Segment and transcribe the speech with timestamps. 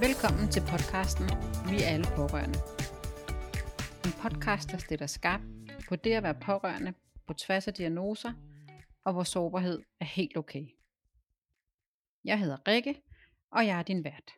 [0.00, 1.26] Velkommen til podcasten
[1.70, 2.58] Vi er alle pårørende.
[4.06, 5.40] En podcast, der stiller skarp
[5.88, 6.94] på det at være pårørende
[7.26, 8.32] på tværs af diagnoser,
[9.04, 10.66] og hvor sårbarhed er helt okay.
[12.24, 13.02] Jeg hedder Rikke,
[13.50, 14.30] og jeg er din vært.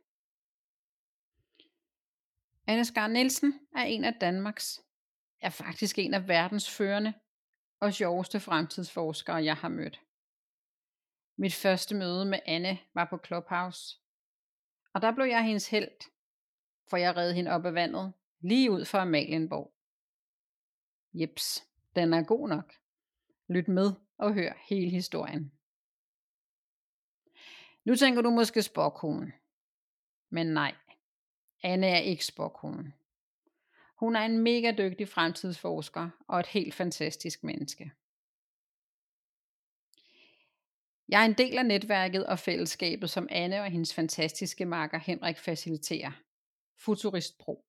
[2.67, 4.81] Anne Skar Nielsen er en af Danmarks,
[5.41, 7.13] er faktisk en af verdens førende
[7.81, 10.01] og sjoveste fremtidsforskere, jeg har mødt.
[11.39, 13.97] Mit første møde med Anne var på Clubhouse,
[14.99, 16.11] og der blev jeg hendes held,
[16.87, 19.73] for jeg redde hende op af vandet, lige ud for Amalienborg.
[21.13, 21.65] Jeps,
[21.97, 22.75] den er god nok.
[23.49, 25.53] Lyt med og hør hele historien.
[27.85, 29.33] Nu tænker du måske spåkonen.
[30.31, 30.75] Men nej,
[31.63, 32.95] Anne er ikke spåkonen.
[33.95, 37.93] Hun er en mega dygtig fremtidsforsker og et helt fantastisk menneske.
[41.09, 45.39] Jeg er en del af netværket og fællesskabet, som Anne og hendes fantastiske makker Henrik
[45.39, 46.13] faciliterer.
[46.85, 47.65] Futurist Pro.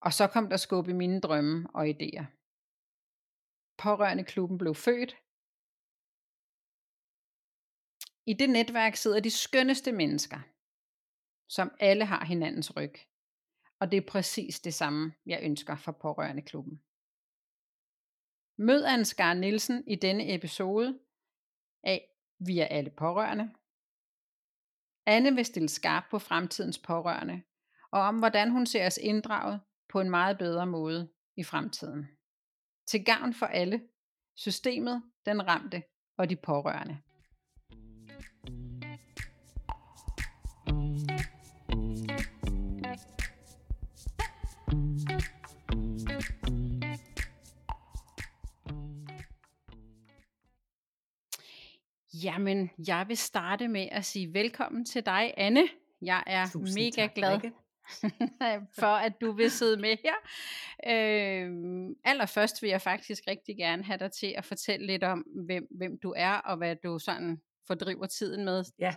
[0.00, 2.24] Og så kom der skub i mine drømme og idéer.
[3.76, 5.16] Pårørende klubben blev født.
[8.26, 10.40] I det netværk sidder de skønneste mennesker,
[11.48, 12.94] som alle har hinandens ryg.
[13.78, 16.82] Og det er præcis det samme, jeg ønsker for pårørende klubben.
[18.56, 20.98] Mød Ansgar Nielsen i denne episode
[21.84, 23.50] af via alle pårørende.
[25.06, 27.42] Anne vil stille skarp på fremtidens pårørende,
[27.90, 32.08] og om hvordan hun ser os inddraget på en meget bedre måde i fremtiden.
[32.86, 33.88] Til gavn for alle,
[34.36, 35.82] systemet, den ramte
[36.16, 36.98] og de pårørende.
[52.24, 55.68] Jamen, jeg vil starte med at sige velkommen til dig, Anne.
[56.02, 57.40] Jeg er Tusind mega tak, glad
[58.80, 60.14] for, at du vil sidde med her.
[60.86, 61.50] Øh,
[62.04, 65.98] allerførst vil jeg faktisk rigtig gerne have dig til at fortælle lidt om, hvem, hvem
[66.02, 68.64] du er, og hvad du sådan fordriver tiden med.
[68.78, 68.94] Ja,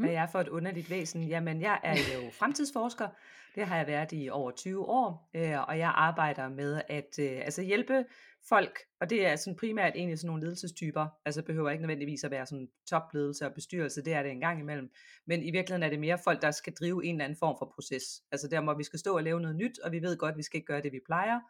[0.00, 1.24] hvad jeg er for et underligt væsen.
[1.24, 3.08] Jamen, jeg er jo fremtidsforsker.
[3.54, 7.40] Det har jeg været i over 20 år, øh, og jeg arbejder med at øh,
[7.44, 8.04] altså hjælpe
[8.48, 12.30] folk, og det er sådan primært egentlig sådan nogle ledelsestyper, altså behøver ikke nødvendigvis at
[12.30, 14.90] være sådan topledelse og bestyrelse, det er det en gang imellem,
[15.26, 17.72] men i virkeligheden er det mere folk, der skal drive en eller anden form for
[17.74, 20.32] proces, altså der hvor vi skal stå og lave noget nyt, og vi ved godt,
[20.32, 21.40] at vi skal ikke gøre det, vi plejer,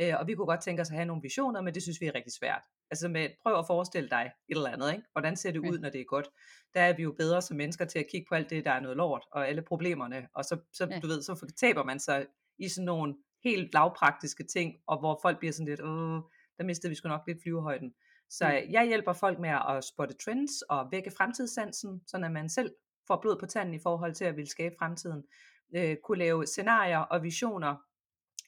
[0.00, 2.06] øh, og vi kunne godt tænke os at have nogle visioner, men det synes vi
[2.06, 2.62] er rigtig svært.
[2.90, 5.04] Altså med, prøv at forestille dig et eller andet, ikke?
[5.12, 6.28] hvordan ser det ud, når det er godt?
[6.74, 8.80] Der er vi jo bedre som mennesker til at kigge på alt det, der er
[8.80, 10.98] noget lort, og alle problemerne, og så, så ja.
[11.00, 12.26] du ved, så taber man sig
[12.58, 16.20] i sådan nogle helt lavpraktiske ting, og hvor folk bliver sådan lidt, åh,
[16.58, 17.94] der mistede vi sgu nok lidt flyvehøjden.
[18.30, 18.72] Så mm.
[18.72, 22.70] jeg hjælper folk med at spotte trends og vække fremtidssansen, så at man selv
[23.06, 25.24] får blod på tanden i forhold til at ville skabe fremtiden.
[25.76, 27.76] Øh, kunne lave scenarier og visioner.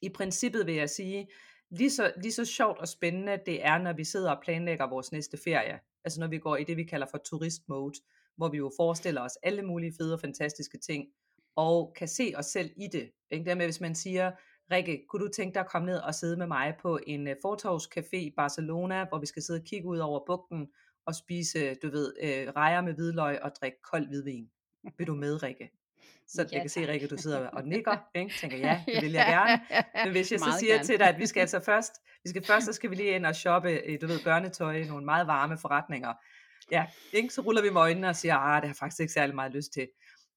[0.03, 1.29] I princippet vil jeg sige,
[1.71, 5.13] lige så, lige så sjovt og spændende det er, når vi sidder og planlægger vores
[5.13, 5.81] næste ferie.
[6.05, 8.01] Altså når vi går i det, vi kalder for turistmode,
[8.37, 11.09] hvor vi jo forestiller os alle mulige fede og fantastiske ting,
[11.57, 13.11] og kan se os selv i det.
[13.31, 13.45] Ikke?
[13.45, 14.33] Dermed, hvis man siger,
[14.71, 17.37] Rikke, kunne du tænke dig at komme ned og sidde med mig på en øh,
[17.45, 20.69] uh, fortovscafé i Barcelona, hvor vi skal sidde og kigge ud over bugten
[21.07, 24.51] og spise, du ved, øh, rejer med hvidløg og drikke kold hvidvin.
[24.99, 25.80] Vil du med, Rikke?
[26.29, 28.35] Så ja, jeg kan se, Rikke, du sidder og nikker, ikke?
[28.41, 29.85] tænker, ja, det vil jeg gerne.
[30.05, 30.87] Men hvis jeg så siger gerne.
[30.87, 31.93] til dig, at vi skal altså først,
[32.25, 35.05] vi skal først, så skal vi lige ind og shoppe, du ved, børnetøj i nogle
[35.05, 36.15] meget varme forretninger.
[36.71, 37.35] Ja, ikke?
[37.35, 39.73] så ruller vi med øjnene og siger, ah, det har faktisk ikke særlig meget lyst
[39.73, 39.89] til.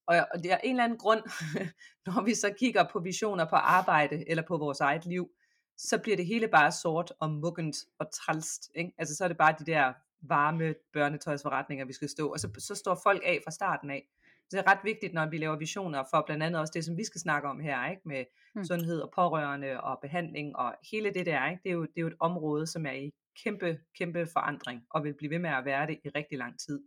[0.06, 1.22] Og, og det er en eller anden grund,
[2.06, 5.30] når vi så kigger på visioner på arbejde eller på vores eget liv,
[5.78, 8.70] så bliver det hele bare sort og muggent og trælst.
[8.74, 8.92] Ikke?
[8.98, 9.92] Altså så er det bare de der
[10.22, 14.08] varme børnetøjsforretninger, vi skal stå, og så, så står folk af fra starten af.
[14.50, 16.96] Så det er ret vigtigt, når vi laver visioner for blandt andet også det, som
[16.96, 18.02] vi skal snakke om her, ikke?
[18.04, 18.24] med
[18.54, 18.64] hmm.
[18.64, 21.50] sundhed og pårørende og behandling og hele det der.
[21.50, 21.60] Ikke?
[21.62, 23.12] Det, er jo, det er jo et område, som er i
[23.44, 26.80] kæmpe, kæmpe forandring og vil blive ved med at være det i rigtig lang tid.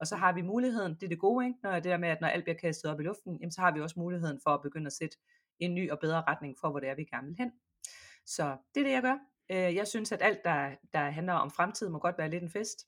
[0.00, 1.58] Og så har vi muligheden, det er det gode, ikke?
[1.62, 3.72] Når det der med, at når alt bliver kastet op i luften, jamen, så har
[3.72, 5.16] vi også muligheden for at begynde at sætte
[5.58, 7.52] en ny og bedre retning for, hvor det er, vi gerne vil hen.
[8.26, 9.18] Så det er det, jeg gør.
[9.50, 12.50] Øh, jeg synes, at alt, der, der handler om fremtid, må godt være lidt en
[12.50, 12.86] fest.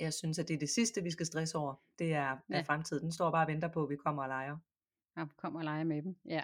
[0.00, 1.74] Jeg synes, at det er det sidste, vi skal stresse over.
[1.98, 2.58] Det er, ja.
[2.58, 3.02] er fremtiden.
[3.02, 4.56] Den står bare og venter på, at vi kommer og leger.
[5.16, 6.42] Ja, kommer og leger med dem, ja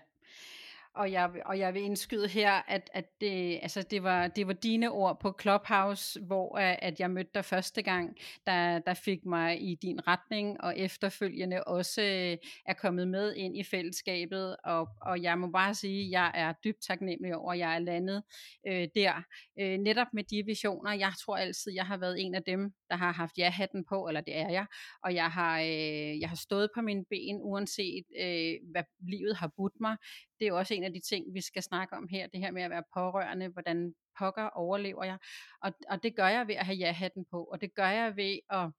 [0.97, 4.53] og, jeg, og jeg vil indskyde her, at, at det, altså det, var, det var
[4.53, 8.17] dine ord på Clubhouse, hvor øh, at jeg mødte dig første gang,
[8.47, 13.57] der, der fik mig i din retning, og efterfølgende også øh, er kommet med ind
[13.57, 17.59] i fællesskabet, og, og jeg må bare sige, at jeg er dybt taknemmelig over, at
[17.59, 18.23] jeg er landet
[18.67, 19.23] øh, der,
[19.61, 20.93] øh, netop med de visioner.
[20.93, 24.21] Jeg tror altid, jeg har været en af dem, der har haft ja-hatten på, eller
[24.21, 24.67] det er jeg,
[25.05, 29.53] og jeg har, øh, jeg har stået på mine ben, uanset øh, hvad livet har
[29.57, 29.97] budt mig.
[30.41, 32.63] Det er også en af de ting, vi skal snakke om her, det her med
[32.63, 35.19] at være pårørende, hvordan pokker overlever jeg,
[35.63, 38.39] og, og det gør jeg ved at have ja-hatten på, og det gør jeg ved
[38.51, 38.71] at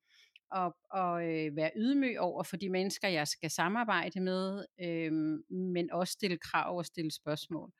[0.51, 5.11] og, og øh, være ydmyg over for de mennesker, jeg skal samarbejde med, øh,
[5.73, 7.71] men også stille krav og stille spørgsmål.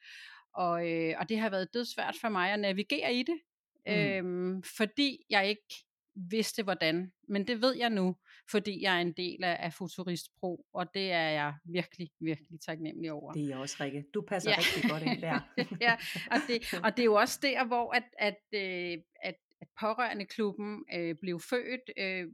[0.54, 3.40] Og, øh, og det har været dødsvært for mig at navigere i det,
[3.88, 3.94] mm.
[3.94, 5.87] øh, fordi jeg ikke
[6.30, 7.12] vidste hvordan.
[7.28, 8.16] Men det ved jeg nu,
[8.52, 12.60] fordi jeg er en del af, af Futurist Pro, og det er jeg virkelig, virkelig
[12.62, 13.34] taknemmelig over.
[13.34, 14.06] Det er også, Rikke.
[14.14, 14.58] Du passer ja.
[14.58, 15.40] rigtig godt ind der.
[15.88, 15.96] ja,
[16.32, 20.26] og det, og det er jo også der, hvor at, at, øh, at at pårørende
[20.26, 21.92] klubben øh, blev født.
[21.98, 22.28] Øh,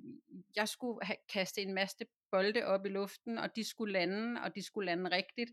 [0.55, 4.55] jeg skulle have, kaste en masse bolde op i luften, og de skulle lande, og
[4.55, 5.51] de skulle lande rigtigt.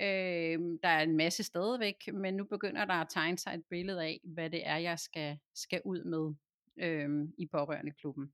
[0.00, 4.04] Øh, der er en masse stadigvæk, men nu begynder der at tegne sig et billede
[4.04, 6.34] af, hvad det er, jeg skal, skal ud med
[6.80, 8.32] øh, i pårørende klubben.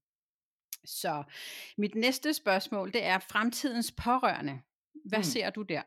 [0.84, 1.22] Så
[1.78, 4.60] mit næste spørgsmål, det er fremtidens pårørende.
[5.04, 5.24] Hvad mm.
[5.24, 5.82] ser du der?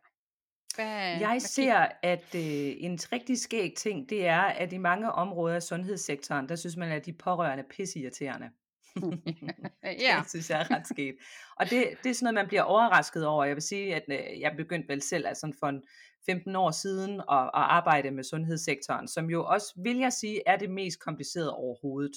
[0.76, 5.12] Hvad, jeg hvad ser, at øh, en rigtig skæg ting, det er, at i mange
[5.12, 8.50] områder af sundhedssektoren, der synes man, at de pårørende er pisseirriterende.
[10.06, 10.20] ja.
[10.22, 11.16] Det synes jeg er ret sket.
[11.56, 13.46] Og det, det er sådan noget, man bliver overrasket over.
[13.46, 15.84] Jeg vil sige, at øh, jeg begyndte vel selv altså for en
[16.26, 20.58] 15 år siden at, at arbejde med sundhedssektoren, som jo også, vil jeg sige, er
[20.58, 22.12] det mest komplicerede overhovedet.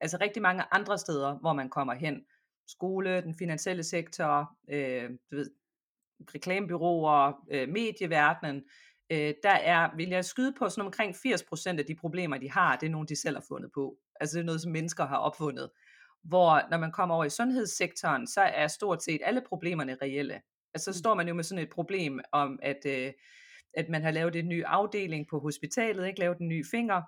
[0.00, 2.24] Altså rigtig mange andre steder, hvor man kommer hen.
[2.68, 5.50] Skole, den finansielle sektor, øh, du ved,
[6.34, 8.64] reklamebyråer, øh, medieverdenen,
[9.10, 12.76] øh, der er, vil jeg skyde på, sådan omkring 80% af de problemer, de har,
[12.76, 13.96] det er nogle, de selv har fundet på.
[14.20, 15.70] Altså det er noget, som mennesker har opfundet.
[16.24, 20.40] Hvor når man kommer over i sundhedssektoren, så er stort set alle problemerne reelle.
[20.74, 21.00] Altså så mm.
[21.00, 23.12] står man jo med sådan et problem om, at, øh,
[23.74, 27.02] at man har lavet en ny afdeling på hospitalet, ikke lavet en ny finger,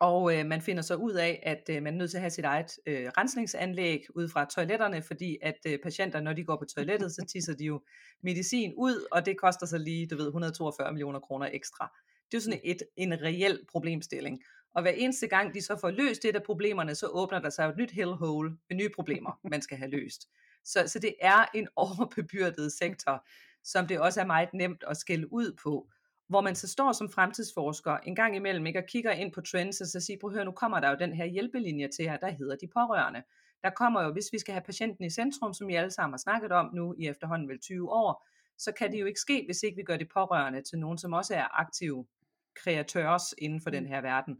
[0.00, 2.30] og øh, man finder så ud af, at øh, man er nødt til at have
[2.30, 6.64] sit eget øh, rensningsanlæg ud fra toiletterne, fordi at øh, patienter, når de går på
[6.64, 7.80] toilettet, så tisser de jo
[8.22, 11.92] medicin ud, og det koster så lige, du ved, 142 millioner kroner ekstra.
[12.26, 14.42] Det er jo sådan et, en reel problemstilling.
[14.74, 17.68] Og hver eneste gang de så får løst det af problemerne, så åbner der sig
[17.68, 20.28] et nyt hellhole med nye problemer, man skal have løst.
[20.64, 23.26] Så, så det er en overbebyrdet sektor,
[23.64, 25.88] som det også er meget nemt at skælde ud på
[26.28, 29.80] hvor man så står som fremtidsforsker en gang imellem ikke, og kigger ind på trends,
[29.80, 32.16] og så siger, prøv at høre, nu kommer der jo den her hjælpelinje til her,
[32.16, 33.22] der hedder de pårørende.
[33.62, 36.18] Der kommer jo, hvis vi skal have patienten i centrum, som I alle sammen har
[36.18, 38.26] snakket om nu i efterhånden vel 20 år,
[38.58, 41.12] så kan det jo ikke ske, hvis ikke vi gør de pårørende til nogen, som
[41.12, 42.06] også er aktive
[42.54, 43.88] kreatørs inden for den mm.
[43.88, 44.38] her verden.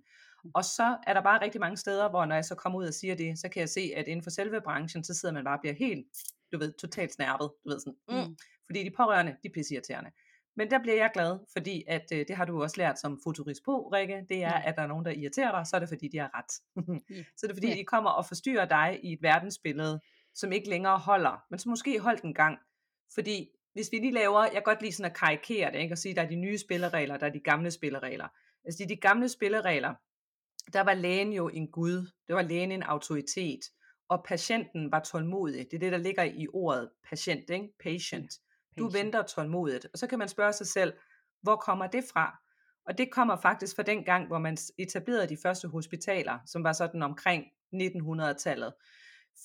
[0.55, 2.95] Og så er der bare rigtig mange steder, hvor når jeg så kommer ud og
[2.95, 5.57] siger det, så kan jeg se, at inden for selve branchen, så sidder man bare
[5.57, 6.07] og bliver helt,
[6.53, 8.37] du ved, totalt snærpet, du ved sådan, mm, mm.
[8.67, 10.11] fordi de pårørende, de er pisseirriterende.
[10.59, 13.65] Men der bliver jeg glad, fordi at øh, det har du også lært som futurist
[13.65, 16.09] på, Rikke, det er, at der er nogen, der irriterer dig, så er det fordi,
[16.09, 16.53] de har ret.
[17.39, 20.01] så er det fordi, de kommer og forstyrrer dig i et verdensbillede,
[20.35, 22.59] som ikke længere holder, men som måske holdt en gang.
[23.15, 25.95] Fordi hvis vi lige laver, jeg kan godt lide sådan at karikere det, ikke?
[25.95, 28.29] og sige, der er de nye spilleregler, der er de gamle spilleregler.
[28.65, 29.95] Altså de, de gamle spilleregler,
[30.73, 33.61] der var lægen jo en gud, det var lægen en autoritet,
[34.09, 35.67] og patienten var tålmodig.
[35.71, 37.69] Det er det, der ligger i ordet patient, ikke?
[37.85, 38.33] patient.
[38.79, 39.87] Du venter tålmodigt.
[39.93, 40.93] Og så kan man spørge sig selv,
[41.43, 42.39] hvor kommer det fra?
[42.87, 46.73] Og det kommer faktisk fra den gang, hvor man etablerede de første hospitaler, som var
[46.73, 47.45] sådan omkring
[47.75, 48.73] 1900-tallet.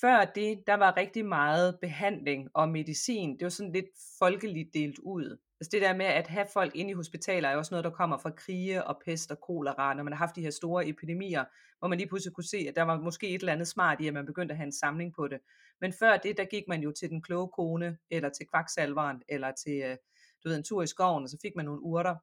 [0.01, 3.38] Før det, der var rigtig meget behandling og medicin.
[3.38, 3.89] Det var sådan lidt
[4.20, 5.38] folkeligt delt ud.
[5.63, 8.17] Altså det der med at have folk inde i hospitaler er også noget, der kommer
[8.17, 11.46] fra krige og pest og kolera, når man har haft de her store epidemier,
[11.79, 14.08] hvor man lige pludselig kunne se, at der var måske et eller andet smart i,
[14.08, 15.39] at man begyndte at have en samling på det.
[15.82, 19.51] Men før det, der gik man jo til den kloge kone, eller til kvaksalveren, eller
[19.51, 19.98] til øh,
[20.43, 22.15] du ved, en tur i skoven, og så fik man nogle urter.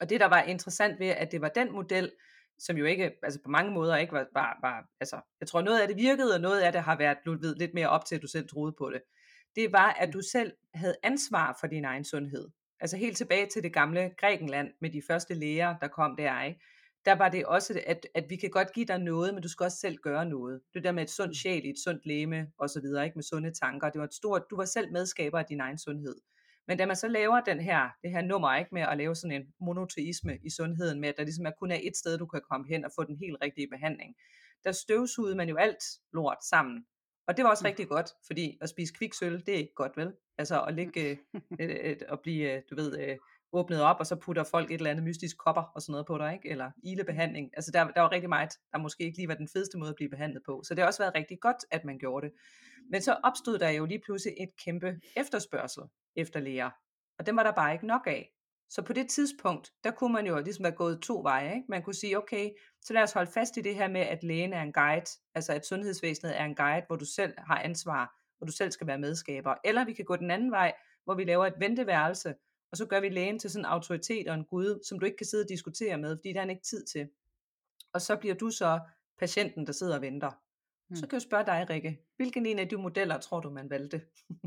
[0.00, 2.12] Og det, der var interessant ved, at det var den model,
[2.58, 5.80] som jo ikke, altså på mange måder ikke var, var, var altså, jeg tror noget
[5.80, 8.14] af det virkede, og noget af det har været, du ved, lidt mere op til,
[8.16, 9.02] at du selv troede på det.
[9.56, 12.48] Det var, at du selv havde ansvar for din egen sundhed.
[12.80, 16.60] Altså helt tilbage til det gamle Grækenland med de første læger, der kom der, ikke?
[17.04, 19.64] der var det også, at, at vi kan godt give dig noget, men du skal
[19.64, 20.60] også selv gøre noget.
[20.74, 21.34] Det der med et sundt mm.
[21.34, 23.90] sjæl i et sundt læme, og så videre, ikke med sunde tanker.
[23.90, 26.16] Det var et stort, du var selv medskaber af din egen sundhed.
[26.66, 29.40] Men da man så laver den her, det her nummer ikke med at lave sådan
[29.40, 32.40] en monoteisme i sundheden, med at der ligesom er kun er et sted, du kan
[32.50, 34.14] komme hen og få den helt rigtige behandling,
[34.64, 36.86] der støvsugede man jo alt lort sammen.
[37.30, 37.66] Og det var også mm.
[37.66, 40.12] rigtig godt, fordi at spise kviksøl, det er ikke godt, vel?
[40.38, 41.16] Altså at ligge, øh,
[41.60, 43.16] øh, øh, at blive, du ved,
[43.52, 46.18] åbnet op, og så putter folk et eller andet mystisk kopper og sådan noget på
[46.18, 46.48] dig, ikke?
[46.50, 47.50] eller ilebehandling.
[47.56, 49.96] Altså der, der var rigtig meget, der måske ikke lige var den fedeste måde at
[49.96, 50.62] blive behandlet på.
[50.64, 52.34] Så det har også været rigtig godt, at man gjorde det.
[52.90, 55.82] Men så opstod der jo lige pludselig et kæmpe efterspørgsel
[56.16, 56.70] efter læger.
[57.18, 58.32] Og dem var der bare ikke nok af.
[58.70, 61.54] Så på det tidspunkt, der kunne man jo ligesom være gået to veje.
[61.54, 61.66] Ikke?
[61.68, 62.50] Man kunne sige, okay,
[62.82, 65.52] så lad os holde fast i det her med, at lægen er en guide, altså
[65.52, 68.98] at sundhedsvæsenet er en guide, hvor du selv har ansvar, hvor du selv skal være
[68.98, 69.54] medskaber.
[69.64, 70.72] Eller vi kan gå den anden vej,
[71.04, 72.34] hvor vi laver et venteværelse,
[72.72, 75.16] og så gør vi lægen til sådan en autoritet og en gud, som du ikke
[75.16, 77.08] kan sidde og diskutere med, fordi der er ikke tid til.
[77.92, 78.80] Og så bliver du så
[79.18, 80.30] patienten, der sidder og venter.
[80.90, 80.96] Mm.
[80.96, 84.02] Så kan jeg spørge dig, Rikke, hvilken en af de modeller tror du, man valgte?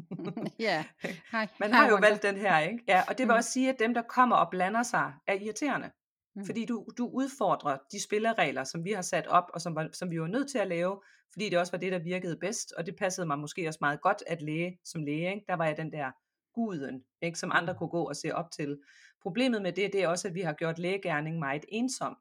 [0.59, 0.85] ja,
[1.31, 1.47] Hej.
[1.59, 2.83] Man har jo valgt den her, ikke?
[2.87, 3.37] Ja, og det vil mm.
[3.37, 5.91] også sige, at dem, der kommer og blander sig, er irriterende.
[6.35, 6.45] Mm.
[6.45, 10.11] Fordi du, du udfordrer de spilleregler, som vi har sat op, og som, var, som
[10.11, 12.85] vi var nødt til at lave, fordi det også var det, der virkede bedst, og
[12.85, 15.33] det passede mig måske også meget godt at læge som læge.
[15.33, 15.45] Ikke?
[15.47, 16.11] Der var jeg den der
[16.53, 17.39] guden, ikke?
[17.39, 17.77] som andre mm.
[17.77, 18.79] kunne gå og se op til.
[19.21, 22.17] Problemet med det, det er også, at vi har gjort lægegærning meget ensom.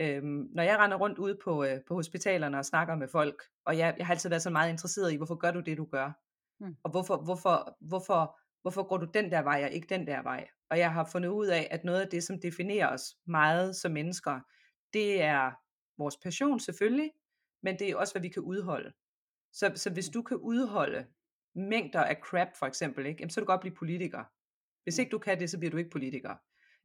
[0.00, 3.78] Øhm, når jeg render rundt ude på, øh, på hospitalerne og snakker med folk, og
[3.78, 6.12] jeg, jeg har altid været så meget interesseret i, hvorfor gør du det, du gør?
[6.60, 6.76] Mm.
[6.84, 10.48] Og hvorfor, hvorfor, hvorfor, hvorfor går du den der vej, og ikke den der vej?
[10.70, 13.92] Og jeg har fundet ud af, at noget af det, som definerer os meget som
[13.92, 14.40] mennesker,
[14.92, 15.52] det er
[15.98, 17.10] vores passion selvfølgelig,
[17.62, 18.92] men det er også, hvad vi kan udholde.
[19.52, 21.06] Så, så hvis du kan udholde
[21.54, 24.24] mængder af crap for eksempel, ikke, jamen, så kan du godt blive politiker.
[24.82, 26.34] Hvis ikke du kan det, så bliver du ikke politiker.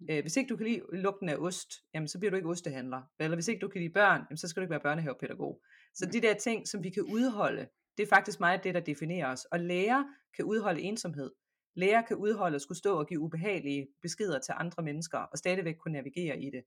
[0.10, 3.02] Øh, hvis ikke du kan lide lugten af ost, jamen, så bliver du ikke ostehandler.
[3.20, 5.62] Eller hvis ikke du kan lide børn, jamen, så skal du ikke være børnehavepædagog.
[5.94, 9.32] Så de der ting, som vi kan udholde, det er faktisk meget det, der definerer
[9.32, 9.46] os.
[9.46, 10.04] Og læger
[10.36, 11.32] kan udholde ensomhed.
[11.76, 15.76] Læger kan udholde at skulle stå og give ubehagelige beskeder til andre mennesker, og stadigvæk
[15.76, 16.64] kunne navigere i det.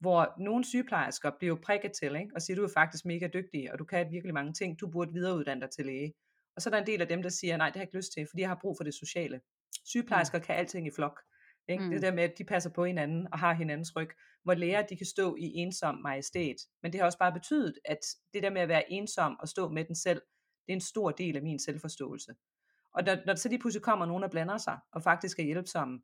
[0.00, 2.30] Hvor nogle sygeplejersker bliver jo prikket til, ikke?
[2.34, 5.12] og siger, du er faktisk mega dygtig, og du kan virkelig mange ting, du burde
[5.12, 6.14] videreuddanne dig til læge.
[6.56, 7.96] Og så er der en del af dem, der siger, nej, det har jeg ikke
[7.96, 9.40] lyst til, fordi jeg har brug for det sociale.
[9.84, 10.44] Sygeplejersker mm.
[10.44, 11.20] kan alting i flok.
[11.68, 11.84] Ikke?
[11.84, 11.90] Mm.
[11.90, 14.10] Det der med, at de passer på hinanden og har hinandens ryg.
[14.44, 16.56] Hvor læger, de kan stå i ensom majestæt.
[16.82, 17.98] Men det har også bare betydet, at
[18.34, 20.22] det der med at være ensom og stå med den selv,
[20.66, 22.34] det er en stor del af min selvforståelse.
[22.94, 26.00] Og når, når så lige pludselig kommer nogen og blander sig, og faktisk er hjælpsomme,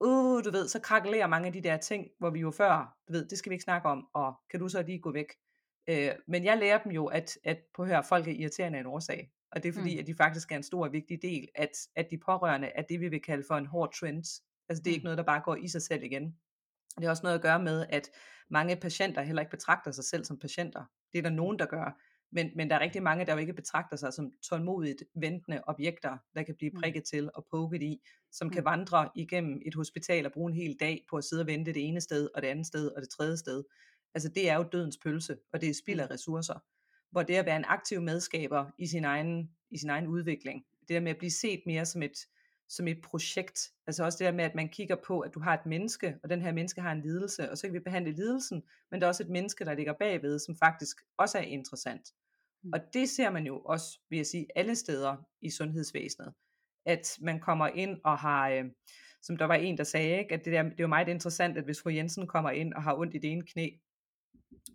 [0.00, 3.12] uh, du ved, så krakelerer mange af de der ting, hvor vi jo før, du
[3.12, 5.26] ved, det skal vi ikke snakke om, og kan du så lige gå væk?
[5.88, 8.86] Øh, men jeg lærer dem jo, at, at på høre, folk er irriterende af en
[8.86, 9.32] årsag.
[9.52, 10.00] Og det er fordi, mm.
[10.00, 13.00] at de faktisk er en stor og vigtig del, at, at de pårørende er det,
[13.00, 14.42] vi vil kalde for en hård trend.
[14.68, 15.04] Altså det er ikke mm.
[15.04, 16.36] noget, der bare går i sig selv igen.
[16.96, 18.10] Det har også noget at gøre med, at
[18.50, 20.84] mange patienter heller ikke betragter sig selv som patienter.
[21.12, 22.00] Det er der nogen, der gør.
[22.32, 26.18] Men, men der er rigtig mange, der jo ikke betragter sig som tålmodigt ventende objekter,
[26.34, 26.80] der kan blive mm.
[26.80, 30.76] prikket til og poket i, som kan vandre igennem et hospital og bruge en hel
[30.80, 33.10] dag på at sidde og vente det ene sted, og det andet sted, og det
[33.10, 33.64] tredje sted.
[34.14, 36.58] Altså det er jo dødens pølse, og det er spild af ressourcer
[37.12, 40.88] hvor det at være en aktiv medskaber i sin egen, i sin egen udvikling, det
[40.88, 42.26] der med at blive set mere som et,
[42.68, 45.54] som et projekt, altså også det der med, at man kigger på, at du har
[45.54, 48.62] et menneske, og den her menneske har en lidelse, og så kan vi behandle lidelsen,
[48.90, 52.14] men der er også et menneske, der ligger bagved, som faktisk også er interessant.
[52.62, 52.70] Mm.
[52.72, 56.34] Og det ser man jo også, vil jeg sige, alle steder i sundhedsvæsenet,
[56.86, 58.64] at man kommer ind og har, øh,
[59.22, 61.58] som der var en, der sagde, ikke, at det, der, det er jo meget interessant,
[61.58, 63.68] at hvis fru Jensen kommer ind og har ondt i det ene knæ,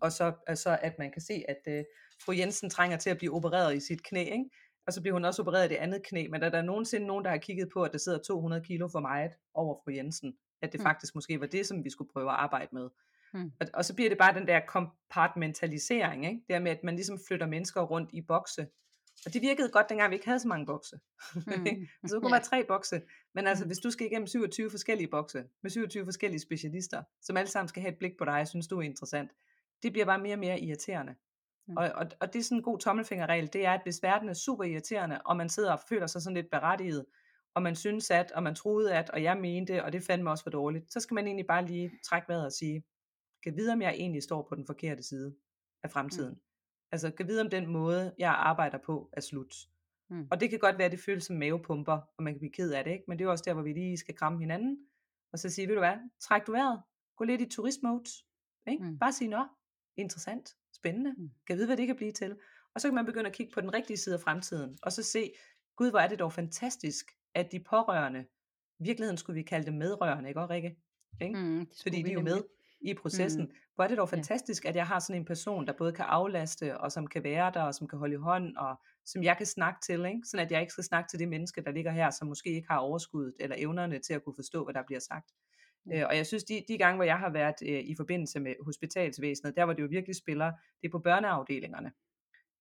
[0.02, 1.84] og så altså, at man kan se, at øh,
[2.26, 4.50] fru Jensen trænger til at blive opereret i sit knæ, ikke?
[4.88, 7.26] og så bliver hun også opereret i det andet knæ, men er der nogensinde nogen,
[7.26, 10.72] der har kigget på, at der sidder 200 kilo for meget over fru Jensen, at
[10.72, 10.84] det mm.
[10.84, 12.90] faktisk måske var det, som vi skulle prøve at arbejde med.
[13.34, 13.52] Mm.
[13.60, 16.42] Og, og så bliver det bare den der kompartmentalisering, ikke?
[16.48, 18.68] det er med, at man ligesom flytter mennesker rundt i bokse,
[19.26, 21.00] og det virkede godt, dengang vi ikke havde så mange bokse.
[21.36, 21.42] Mm.
[22.08, 23.02] så det kunne være tre bokse.
[23.36, 23.68] Men altså, mm.
[23.70, 27.82] hvis du skal igennem 27 forskellige bokse, med 27 forskellige specialister, som alle sammen skal
[27.82, 29.32] have et blik på dig, og synes du er interessant,
[29.84, 31.16] det bliver bare mere og mere irriterende.
[31.68, 31.78] Mm.
[31.78, 34.34] Og, og, og det er sådan en god tommelfingerregel, det er, at hvis verden er
[34.34, 37.06] super irriterende, og man sidder og føler sig sådan lidt berettiget,
[37.56, 40.44] og man synes at, og man troede at, og jeg mente, og det fandme også
[40.44, 42.84] for dårligt, så skal man egentlig bare lige trække vejret og sige,
[43.44, 45.36] kan vide, om jeg egentlig står på den forkerte side
[45.84, 46.34] af fremtiden.
[46.34, 46.42] Mm.
[46.92, 49.56] Altså, kan vide, om den måde, jeg arbejder på, er slut.
[50.10, 50.28] Mm.
[50.32, 52.72] Og det kan godt være, at det føles som mavepumper, og man kan blive ked
[52.72, 53.04] af det, ikke?
[53.08, 54.78] men det er også der, hvor vi lige skal kramme hinanden,
[55.34, 56.82] og så sige, ved du hvad, træk du vejret,
[57.16, 58.10] gå lidt i turistmode,
[58.68, 58.84] ikke?
[58.84, 59.00] Mm.
[59.00, 59.46] bare sige, nå,
[59.98, 61.32] interessant, spændende, mm.
[61.48, 62.38] kan vide, hvad det kan blive til.
[62.76, 65.04] Og så kan man begynde at kigge på den rigtige side af fremtiden, og så
[65.04, 65.32] se,
[65.76, 68.26] gud, hvor er det dog fantastisk, at de pårørende,
[68.80, 70.78] i virkeligheden skulle vi kalde dem medrørende, ikke også, Rikke?
[71.22, 71.40] Ikke?
[71.40, 72.44] Mm, Fordi de er jo med
[72.92, 73.42] i processen.
[73.42, 73.52] Mm.
[73.76, 74.70] Hvor er det dog fantastisk, ja.
[74.70, 77.62] at jeg har sådan en person, der både kan aflaste, og som kan være der,
[77.62, 78.76] og som kan holde i hånd, og
[79.06, 80.22] som jeg kan snakke til, ikke?
[80.26, 82.68] sådan at jeg ikke skal snakke til det menneske, der ligger her, som måske ikke
[82.70, 85.32] har overskuddet eller evnerne til at kunne forstå, hvad der bliver sagt.
[85.94, 88.54] Øh, og jeg synes, de, de gange, hvor jeg har været øh, i forbindelse med
[88.66, 90.52] hospitalsvæsenet, der var det jo virkelig spiller,
[90.82, 91.92] det er på børneafdelingerne.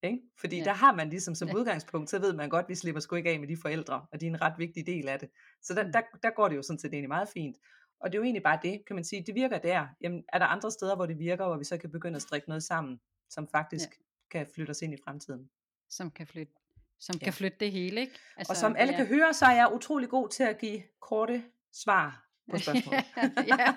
[0.03, 0.19] Ikke?
[0.41, 0.65] Fordi ja.
[0.65, 3.31] der har man ligesom som udgangspunkt, så ved man godt, at vi slipper sgu ikke
[3.31, 5.29] af med de forældre, og de er en ret vigtig del af det.
[5.63, 5.93] Så der, mm.
[5.93, 7.57] der, der går det jo sådan set egentlig meget fint.
[8.01, 9.87] Og det er jo egentlig bare det, kan man sige, det virker der.
[10.01, 12.49] Jamen, er der andre steder, hvor det virker, hvor vi så kan begynde at strikke
[12.49, 13.01] noget sammen,
[13.31, 14.39] som faktisk ja.
[14.39, 15.51] kan flytte os ind i fremtiden?
[15.91, 16.53] Som kan flytte,
[16.99, 17.25] som ja.
[17.25, 18.13] kan flytte det hele, ikke?
[18.37, 18.97] Altså, og som alle ja.
[18.97, 22.95] kan høre, så er jeg utrolig god til at give korte svar på spørgsmål.
[23.47, 23.75] ja.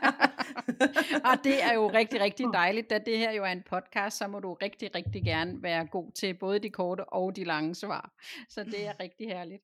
[1.32, 4.28] Og det er jo rigtig, rigtig dejligt, da det her jo er en podcast, så
[4.28, 8.14] må du rigtig, rigtig gerne være god til både de korte og de lange svar.
[8.50, 9.64] Så det er rigtig herligt.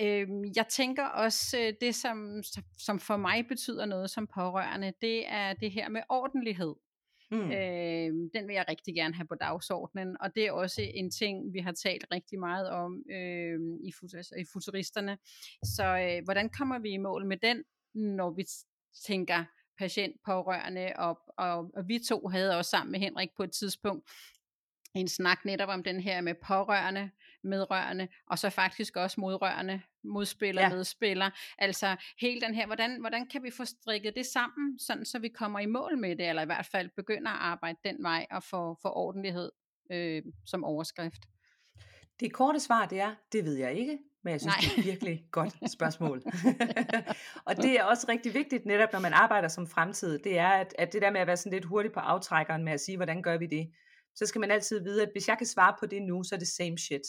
[0.00, 2.42] Øhm, jeg tænker også, øh, det som,
[2.78, 6.74] som for mig betyder noget som pårørende, det er det her med ordentlighed.
[7.30, 7.52] Mm.
[7.52, 11.52] Øh, den vil jeg rigtig gerne have på dagsordenen, og det er også en ting,
[11.52, 13.92] vi har talt rigtig meget om øh, i,
[14.38, 15.18] i futuristerne.
[15.64, 17.64] Så øh, hvordan kommer vi i mål med den,
[17.94, 18.44] når vi
[19.06, 19.44] tænker
[19.78, 24.10] patient, pårørende, og, og, og vi to havde også sammen med Henrik på et tidspunkt
[24.94, 27.10] en snak netop om den her med pårørende,
[27.44, 30.68] medrørende, og så faktisk også modrørende, modspiller, ja.
[30.68, 31.30] medspiller.
[31.58, 35.28] Altså hele den her, hvordan, hvordan kan vi få strikket det sammen, sådan så vi
[35.28, 38.42] kommer i mål med det, eller i hvert fald begynder at arbejde den vej og
[38.42, 39.50] få, få ordentlighed
[39.92, 41.22] øh, som overskrift?
[42.20, 44.60] Det korte svar det er, det ved jeg ikke, men jeg synes, Nej.
[44.60, 46.22] det er et virkelig godt spørgsmål.
[47.48, 50.74] og det er også rigtig vigtigt, netop når man arbejder som fremtid, det er, at,
[50.78, 53.22] at det der med at være sådan lidt hurtig på aftrækkeren med at sige, hvordan
[53.22, 53.70] gør vi det,
[54.14, 56.38] så skal man altid vide, at hvis jeg kan svare på det nu, så er
[56.38, 57.02] det same shit.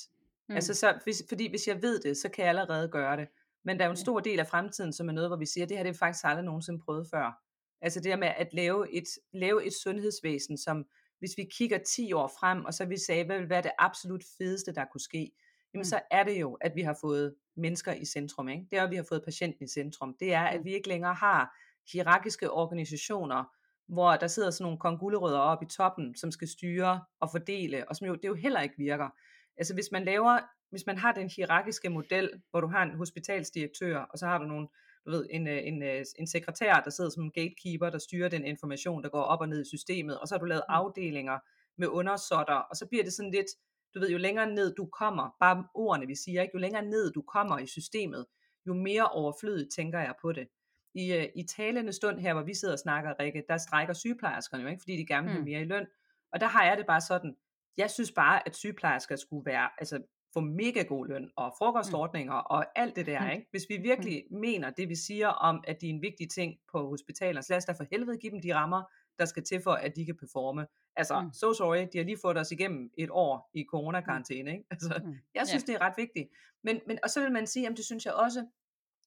[0.49, 0.55] Mm.
[0.55, 3.27] Altså så, hvis, fordi hvis jeg ved det, så kan jeg allerede gøre det.
[3.65, 5.65] Men der er jo en stor del af fremtiden, som er noget, hvor vi siger,
[5.65, 7.41] at det her det er faktisk aldrig nogensinde prøvet før.
[7.81, 10.85] Altså det der med at lave et, lave et sundhedsvæsen, som
[11.19, 14.23] hvis vi kigger 10 år frem, og så vi sagde, hvad vil være det absolut
[14.37, 15.31] fedeste, der kunne ske,
[15.73, 15.83] jamen mm.
[15.83, 18.49] så er det jo, at vi har fået mennesker i centrum.
[18.49, 18.65] Ikke?
[18.71, 20.15] Det er, at vi har fået patienten i centrum.
[20.19, 21.57] Det er, at vi ikke længere har
[21.91, 23.43] hierarkiske organisationer,
[23.87, 27.95] hvor der sidder sådan nogle kongulerødder oppe i toppen, som skal styre og fordele, og
[27.95, 29.09] som jo, det jo heller ikke virker.
[29.57, 33.97] Altså hvis man laver, hvis man har den hierarkiske model, hvor du har en hospitalsdirektør,
[33.97, 34.67] og så har du nogle,
[35.05, 38.29] du ved, en, øh, en, øh, en sekretær, der sidder som en gatekeeper, der styrer
[38.29, 40.73] den information, der går op og ned i systemet, og så har du lavet mm.
[40.73, 41.39] afdelinger
[41.77, 43.47] med undersåtter, og så bliver det sådan lidt,
[43.93, 46.51] du ved, jo længere ned du kommer, bare ordene vi siger, ikke?
[46.53, 48.25] jo længere ned du kommer i systemet,
[48.67, 50.47] jo mere overflødigt tænker jeg på det.
[50.93, 54.63] I, øh, i talende stund her, hvor vi sidder og snakker, Rikke, der strækker sygeplejerskerne
[54.63, 55.49] jo ikke, fordi de gerne vil have mm.
[55.49, 55.87] mere i løn.
[56.33, 57.35] Og der har jeg det bare sådan,
[57.77, 60.01] jeg synes bare, at sygeplejersker skulle være, altså
[60.33, 62.45] få mega god løn og frokostordninger mm.
[62.45, 63.21] og alt det der.
[63.21, 63.29] Mm.
[63.29, 63.47] Ikke?
[63.51, 64.39] Hvis vi virkelig mm.
[64.39, 67.57] mener det, vi siger om, at de er en vigtig ting på hospitaler, så lad
[67.57, 68.83] os da for helvede give dem de rammer,
[69.19, 70.67] der skal til for, at de kan performe.
[70.95, 71.33] Altså, mm.
[71.33, 74.51] so sorry, de har lige fået os igennem et år i coronakarantæne.
[74.51, 74.65] Ikke?
[74.71, 75.15] Altså, mm.
[75.35, 75.73] Jeg synes, ja.
[75.73, 76.29] det er ret vigtigt.
[76.63, 78.45] Men, men, og så vil man sige, jamen det synes jeg også,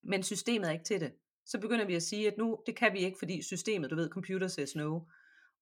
[0.02, 1.12] men systemet er ikke til det.
[1.46, 4.09] Så begynder vi at sige, at nu, det kan vi ikke, fordi systemet, du ved,
[4.09, 5.00] computer says no.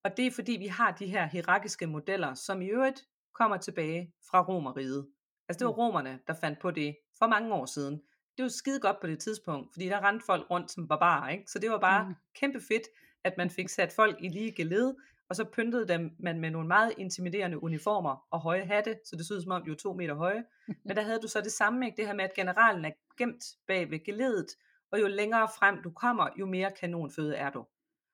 [0.06, 4.12] Og det er fordi, vi har de her hierarkiske modeller, som i øvrigt kommer tilbage
[4.30, 5.08] fra romeriet.
[5.48, 5.78] Altså det var mm.
[5.78, 8.02] romerne, der fandt på det for mange år siden.
[8.36, 11.44] Det var skide godt på det tidspunkt, fordi der rendte folk rundt som barbarer, ikke?
[11.46, 12.14] Så det var bare mm.
[12.34, 12.82] kæmpe fedt,
[13.24, 14.94] at man fik sat folk i lige geled,
[15.28, 19.26] og så pyntede dem man med nogle meget intimiderende uniformer og høje hatte, så det
[19.26, 20.44] så ud som om de var to meter høje.
[20.84, 21.96] Men der havde du så det samme, ikke?
[21.96, 24.48] det her med, at generalen er gemt bag ved geledet,
[24.92, 27.64] og jo længere frem du kommer, jo mere kanonføde er du.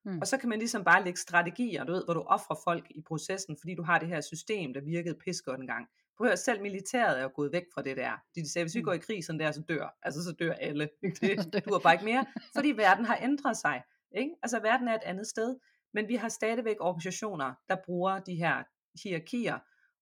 [0.05, 0.19] Mm.
[0.19, 3.03] Og så kan man ligesom bare lægge strategier, du ved, hvor du offrer folk i
[3.03, 5.87] processen, fordi du har det her system, der virkede pis godt en gang.
[6.17, 8.13] Prøv at selv militæret er jo gået væk fra det der.
[8.35, 8.85] De sagde, hvis vi mm.
[8.85, 9.99] går i krig sådan der, så dør.
[10.03, 10.89] Altså så dør alle.
[11.53, 13.83] Det du bare ikke mere, fordi verden har ændret sig.
[14.17, 14.35] Ikke?
[14.43, 15.57] Altså verden er et andet sted.
[15.95, 18.63] Men vi har stadigvæk organisationer, der bruger de her
[19.03, 19.59] hierarkier.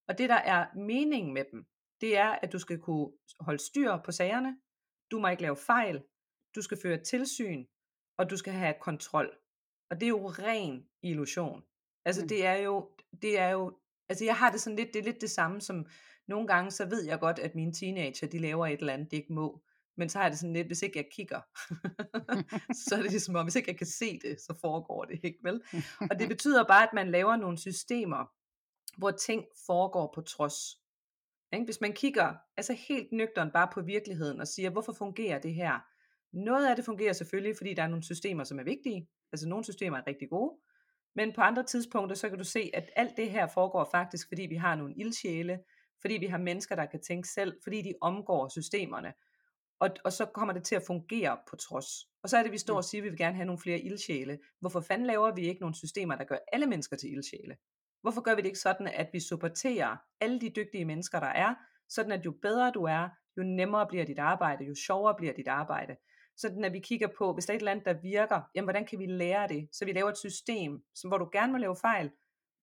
[0.07, 1.65] Og det der er meningen med dem,
[2.01, 4.57] det er, at du skal kunne holde styr på sagerne.
[5.11, 6.03] Du må ikke lave fejl.
[6.55, 7.65] Du skal føre tilsyn.
[8.17, 9.40] Og du skal have kontrol.
[9.91, 11.63] Og det er jo ren illusion.
[12.05, 12.27] Altså mm.
[12.27, 12.89] det er jo,
[13.21, 13.77] det er jo,
[14.09, 15.85] altså jeg har det sådan lidt, det er lidt det samme som,
[16.27, 19.15] nogle gange så ved jeg godt, at mine teenager, de laver et eller andet, de
[19.15, 19.61] ikke må.
[19.97, 21.41] Men så har jeg det sådan lidt, hvis ikke jeg kigger,
[22.87, 25.39] så er det ligesom om, hvis ikke jeg kan se det, så foregår det ikke,
[25.43, 25.61] vel?
[26.11, 28.25] Og det betyder bare, at man laver nogle systemer,
[28.97, 30.55] hvor ting foregår på trods.
[31.53, 31.65] Ikke?
[31.65, 35.79] Hvis man kigger altså helt nøgteren bare på virkeligheden og siger, hvorfor fungerer det her?
[36.33, 39.07] Noget af det fungerer selvfølgelig, fordi der er nogle systemer, som er vigtige.
[39.31, 40.57] Altså nogle systemer er rigtig gode,
[41.15, 44.41] men på andre tidspunkter, så kan du se, at alt det her foregår faktisk, fordi
[44.41, 45.59] vi har nogle ildsjæle,
[46.01, 49.13] fordi vi har mennesker, der kan tænke selv, fordi de omgår systemerne.
[49.79, 51.87] Og, og så kommer det til at fungere på trods.
[52.23, 53.79] Og så er det, vi står og siger, at vi vil gerne have nogle flere
[53.79, 54.39] ildsjæle.
[54.59, 57.57] Hvorfor fanden laver vi ikke nogle systemer, der gør alle mennesker til ildsjæle?
[58.01, 61.55] Hvorfor gør vi det ikke sådan, at vi supporterer alle de dygtige mennesker, der er,
[61.89, 65.47] sådan at jo bedre du er, jo nemmere bliver dit arbejde, jo sjovere bliver dit
[65.47, 65.95] arbejde
[66.41, 68.85] sådan at vi kigger på, hvis der er et eller andet, der virker, jamen hvordan
[68.85, 69.69] kan vi lære det?
[69.71, 72.11] Så vi laver et system, som, hvor du gerne må lave fejl,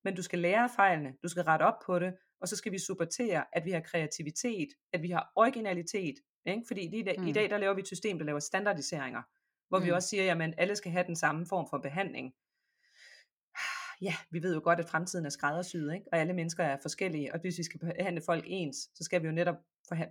[0.05, 2.79] men du skal lære fejlene, du skal rette op på det, og så skal vi
[2.79, 6.15] supportere, at vi har kreativitet, at vi har originalitet,
[6.47, 6.63] ikke?
[6.67, 7.27] fordi i, dag, mm.
[7.27, 9.23] i dag der laver vi et system, der laver standardiseringer.
[9.69, 9.85] hvor mm.
[9.85, 12.35] vi også siger, jamen alle skal have den samme form for behandling.
[14.01, 16.07] Ja, vi ved jo godt, at fremtiden er skræddersyet, ikke?
[16.13, 19.27] og alle mennesker er forskellige, og hvis vi skal behandle folk ens, så skal vi
[19.27, 19.57] jo netop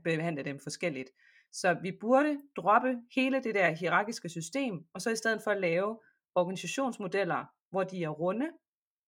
[0.04, 1.10] behandle dem forskelligt.
[1.52, 5.62] Så vi burde droppe hele det der hierarkiske system, og så i stedet for at
[5.62, 6.00] lave
[6.36, 8.50] organisationsmodeller, hvor de er runde,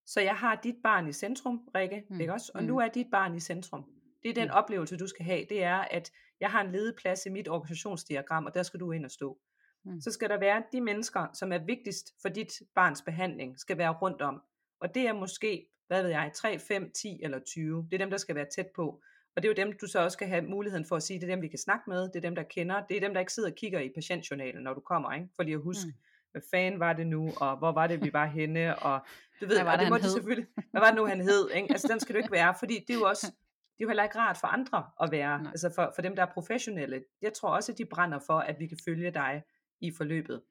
[0.06, 2.20] så jeg har dit barn i centrum, Rikke, Mm.
[2.22, 2.52] ikke også?
[2.56, 2.68] Og Mm.
[2.68, 3.86] nu er dit barn i centrum.
[4.24, 4.54] Det er den Mm.
[4.54, 5.46] oplevelse, du skal have.
[5.50, 8.92] Det er, at jeg har en ledig plads i mit organisationsdiagram, og der skal du
[8.92, 9.38] ind og stå.
[9.86, 10.02] Mm.
[10.02, 13.90] Så skal der være de mennesker, som er vigtigst for dit barns behandling, skal være
[13.94, 14.42] rundt om.
[14.80, 17.88] Og det er måske, hvad ved jeg, 3, 5, 10 eller 20.
[17.92, 19.02] Det er dem, der skal være tæt på.
[19.36, 21.30] Og det er jo dem, du så også skal have muligheden for at sige, det
[21.30, 23.20] er dem, vi kan snakke med, det er dem, der kender, det er dem, der
[23.20, 25.28] ikke sidder og kigger i patientjournalen, når du kommer, ikke?
[25.36, 25.94] for lige at huske, Mm.
[26.32, 29.00] hvad fanden var det nu, og hvor var det, vi var henne, og
[29.42, 31.22] du ved, Hvad var og det, det må de selvfølgelig, hvad var det nu, han
[31.22, 31.68] hed, ikke?
[31.72, 34.04] altså den skal du ikke være, fordi det er jo også, det er jo heller
[34.04, 35.52] ikke rart for andre at være, Nej.
[35.52, 38.60] altså for, for dem, der er professionelle, jeg tror også, at de brænder for, at
[38.60, 39.44] vi kan følge dig
[39.82, 40.42] i forløbet.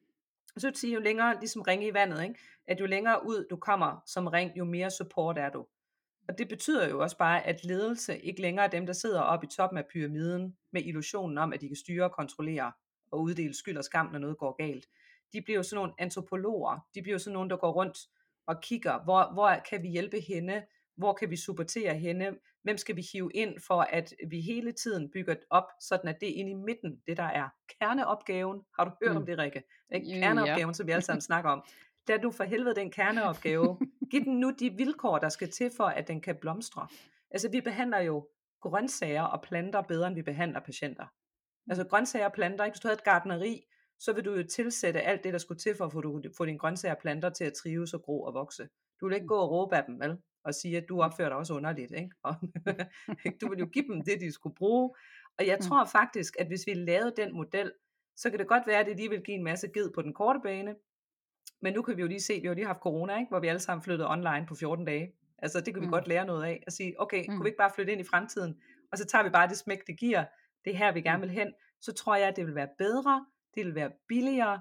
[0.55, 2.35] Og så vil sige, jo længere, ligesom ringe i vandet, ikke?
[2.67, 5.67] at jo længere ud du kommer som ring, jo mere support er du.
[6.29, 9.47] Og det betyder jo også bare, at ledelse ikke længere er dem, der sidder oppe
[9.47, 12.73] i toppen af pyramiden med illusionen om, at de kan styre og kontrollere
[13.13, 14.87] og uddele skyld og skam, når noget går galt.
[15.33, 16.87] De bliver jo sådan nogle antropologer.
[16.95, 17.99] De bliver jo sådan nogle, der går rundt
[18.47, 20.63] og kigger, hvor, hvor kan vi hjælpe hende?
[20.97, 22.39] Hvor kan vi supportere hende?
[22.63, 26.29] Hvem skal vi hive ind for, at vi hele tiden bygger op, sådan at det
[26.31, 27.49] er inde i midten, det der er
[27.81, 28.61] kerneopgaven.
[28.79, 29.17] Har du hørt Mm.
[29.17, 29.63] om det, Rikke?
[29.95, 30.07] Ikke?
[30.21, 31.65] Kerneopgaven, som vi alle sammen snakker om.
[32.09, 33.79] Da du for helvede den kerneopgave,
[34.11, 36.89] giv den nu de vilkår, der skal til for, at den kan blomstre.
[37.31, 38.29] Altså vi behandler jo
[38.61, 41.07] grøntsager og planter bedre, end vi behandler patienter.
[41.71, 42.75] Altså grøntsager og planter, ikke?
[42.75, 43.65] hvis du havde et gardneri,
[43.99, 46.45] så vil du jo tilsætte alt det, der skulle til for at få, du, få
[46.47, 48.69] dine grøntsager og planter til at trives og gro og vokse.
[49.01, 50.19] Du vil ikke gå og råbe af dem, vel?
[50.45, 52.11] Og sige, at du opfører dig også underligt, ikke?
[52.23, 52.35] Og
[53.41, 54.95] du vil jo give dem det, de skulle bruge.
[55.39, 55.63] Og jeg Mm.
[55.67, 57.73] tror faktisk, at hvis vi lavede den model,
[58.17, 60.15] så kan det godt være, at det lige vil give en masse ged på den
[60.15, 60.75] korte bane.
[61.63, 63.29] Men nu kan vi jo lige se, vi har lige haft corona, ikke?
[63.29, 65.13] hvor vi alle sammen flyttede online på 14 dage.
[65.39, 65.93] Altså det kan vi Mm.
[65.93, 66.63] godt lære noget af.
[66.67, 67.35] At sige, okay, Mm.
[67.35, 68.61] kunne vi ikke bare flytte ind i fremtiden?
[68.93, 70.25] Og så tager vi bare det smæk, det giver.
[70.65, 71.23] Det er her, vi gerne Mm.
[71.23, 71.53] vil hen.
[71.81, 73.27] Så tror jeg, at det vil være bedre.
[73.55, 74.61] Det vil være billigere.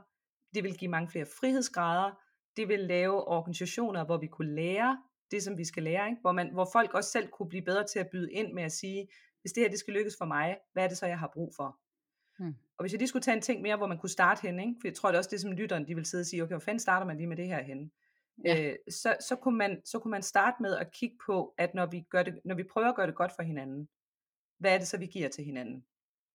[0.55, 2.12] Det vil give mange flere frihedsgrader.
[2.57, 6.10] Det vil lave organisationer, hvor vi kunne lære det, som vi skal lære.
[6.10, 6.21] Ikke?
[6.21, 8.71] Hvor, man, hvor folk også selv kunne blive bedre til at byde ind med at
[8.71, 9.07] sige,
[9.41, 11.53] hvis det her det skal lykkes for mig, hvad er det så, jeg har brug
[11.55, 11.79] for?
[12.39, 12.56] Mm.
[12.78, 14.76] Og hvis jeg lige skulle tage en ting mere, hvor man kunne starte hen, ikke?
[14.82, 16.54] for jeg tror det er også det, som lytteren de vil sidde og sige, okay,
[16.54, 17.89] hvor fanden starter man lige med det her henne?
[18.45, 18.69] Ja.
[18.69, 21.86] Øh, så, så, kunne man, så kunne man starte med at kigge på, at når
[21.86, 23.89] vi, gør det, når vi prøver at gøre det godt for hinanden,
[24.60, 25.86] hvad er det så, vi giver til hinanden?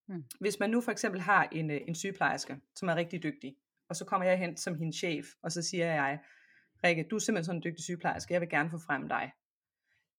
[0.08, 0.24] Mm.
[0.40, 3.56] Hvis man nu for eksempel har en, øh, en sygeplejerske, som er rigtig dygtig,
[3.88, 6.20] og så kommer jeg hen som hendes chef, og så siger jeg,
[6.84, 9.32] Rikke, du er simpelthen sådan en dygtig sygeplejerske, jeg vil gerne få frem dig.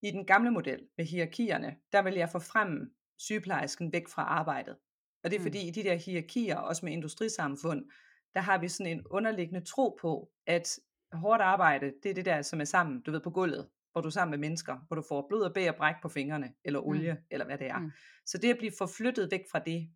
[0.01, 4.77] I den gamle model med hierarkierne, der vil jeg få frem sygeplejersken væk fra arbejdet.
[5.23, 5.45] Og det er Mm.
[5.45, 7.85] fordi i de der hierarkier, også med industrisamfund,
[8.33, 10.79] der har vi sådan en underliggende tro på, at
[11.13, 14.07] hårdt arbejde, det er det der, som er sammen, du ved, på gulvet, hvor du
[14.07, 16.79] er sammen med mennesker, hvor du får blod og bæg og bræk på fingrene, eller
[16.79, 17.19] olie, mm.
[17.31, 17.77] eller hvad det er.
[17.77, 17.85] Mm.
[17.85, 17.91] Mm.
[18.25, 19.89] Så det at blive forflyttet væk fra det,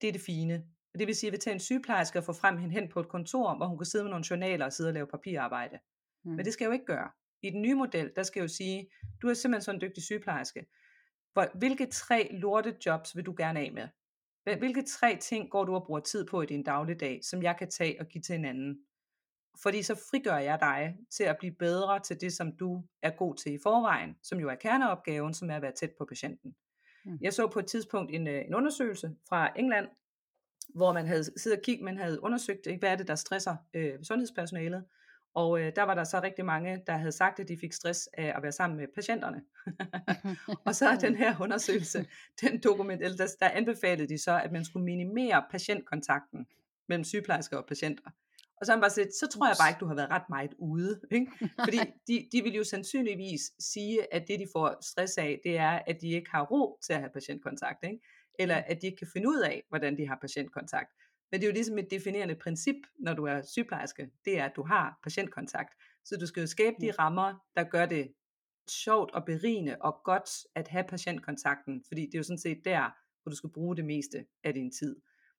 [0.00, 0.64] det er det fine.
[0.94, 2.88] Og det vil sige, at jeg vil tage en sygeplejerske og få frem hende hen
[2.88, 5.78] på et kontor, hvor hun kan sidde med nogle journaler og sidde og lave papirarbejde.
[6.24, 6.30] Mm.
[6.30, 7.10] Men det skal jeg jo ikke gøre.
[7.42, 8.90] I den nye model, der skal jeg jo sige,
[9.22, 10.66] du er simpelthen sådan en dygtig sygeplejerske.
[11.32, 13.88] Hvor, hvilke tre lorte jobs vil du gerne af med?
[14.44, 17.56] Hvil- Hvilke tre ting går du og bruger tid på i din dagligdag, som jeg
[17.56, 18.78] kan tage og give til en anden?
[19.62, 23.34] Fordi så frigør jeg dig til at blive bedre til det, som du er god
[23.34, 26.54] til i forvejen, som jo er kerneopgaven, som er at være tæt på patienten.
[27.04, 27.18] Mm.
[27.20, 29.88] Jeg så på et tidspunkt en, øh, en undersøgelse fra England,
[30.74, 33.56] hvor man havde siddet og kigget, man havde undersøgt, ikke, hvad er det, der stresser
[33.74, 34.84] øh, sundhedspersonalet.
[35.34, 38.08] Og øh, der var der så rigtig mange, der havde sagt, at de fik stress
[38.12, 39.42] af at være sammen med patienterne.
[40.66, 42.06] og så er den her undersøgelse,
[42.40, 46.46] den dokument, eller der, der anbefalede de så, at man skulle minimere patientkontakten
[46.88, 48.10] mellem sygeplejersker og patienter.
[48.60, 50.28] Og så har man bare sagt, så tror jeg bare ikke, du har været ret
[50.28, 51.00] meget ude.
[51.10, 51.26] Ikke?
[51.64, 55.80] Fordi de, de vil jo sandsynligvis sige, at det de får stress af, det er,
[55.86, 57.84] at de ikke har ro til at have patientkontakt.
[57.84, 58.00] Ikke?
[58.38, 60.90] Eller at de ikke kan finde ud af, hvordan de har patientkontakt.
[61.30, 64.52] Men det er jo ligesom et definerende princip, når du er sygeplejerske, det er, at
[64.56, 65.74] du har patientkontakt.
[66.04, 68.12] Så du skal jo skabe de rammer, der gør det
[68.70, 72.90] sjovt og berigende og godt at have patientkontakten, fordi det er jo sådan set der,
[73.22, 74.96] hvor du skal bruge det meste af din tid.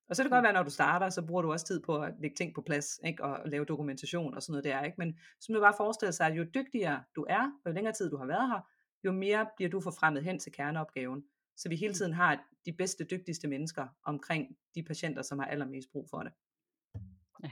[0.09, 2.01] Og så kan det godt være, når du starter, så bruger du også tid på
[2.01, 3.23] at lægge ting på plads, ikke?
[3.23, 4.83] og lave dokumentation og sådan noget der.
[4.83, 4.95] Ikke?
[4.97, 7.93] Men så må du bare forestille sig, at jo dygtigere du er, og jo længere
[7.93, 8.61] tid du har været her,
[9.03, 11.23] jo mere bliver du forfremmet hen til kerneopgaven.
[11.57, 15.91] Så vi hele tiden har de bedste, dygtigste mennesker omkring de patienter, som har allermest
[15.91, 16.31] brug for det.
[17.43, 17.51] Ja,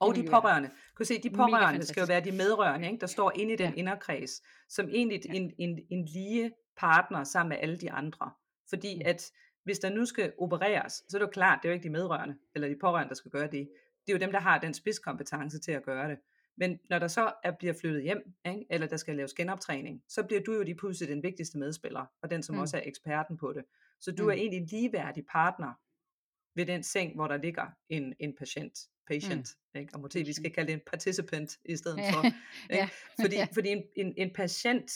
[0.00, 0.68] Og de pårørende.
[0.68, 3.00] Kan du se, de pårørende skal jo være de medrørende, ikke?
[3.00, 3.74] der står inde i den Ja.
[3.78, 5.32] inderkreds, som egentlig Ja.
[5.32, 8.30] en, en, en lige partner sammen med alle de andre.
[8.68, 9.02] Fordi Mm.
[9.04, 9.32] at
[9.64, 11.90] hvis der nu skal opereres, så er det jo klart, det er jo ikke de
[11.90, 13.68] medrørende, eller de pårørende, der skal gøre det.
[14.06, 16.18] Det er jo dem, der har den spidskompetence til at gøre det.
[16.56, 20.22] Men når der så er, bliver flyttet hjem, ikke, eller der skal laves genoptræning, så
[20.22, 22.60] bliver du jo lige pludselig den vigtigste medspiller, og den som mm.
[22.60, 23.64] også er eksperten på det.
[24.00, 24.28] Så du mm.
[24.28, 25.72] er egentlig en ligeværdig partner
[26.54, 28.78] ved den seng, hvor der ligger en, en patient.
[29.06, 29.80] patient mm.
[29.80, 29.94] ikke?
[29.94, 32.24] Og måske vi skal kalde det en participant i stedet for.
[32.24, 32.36] Ikke?
[32.70, 32.88] ja.
[33.20, 34.92] Fordi, fordi en, en, en patient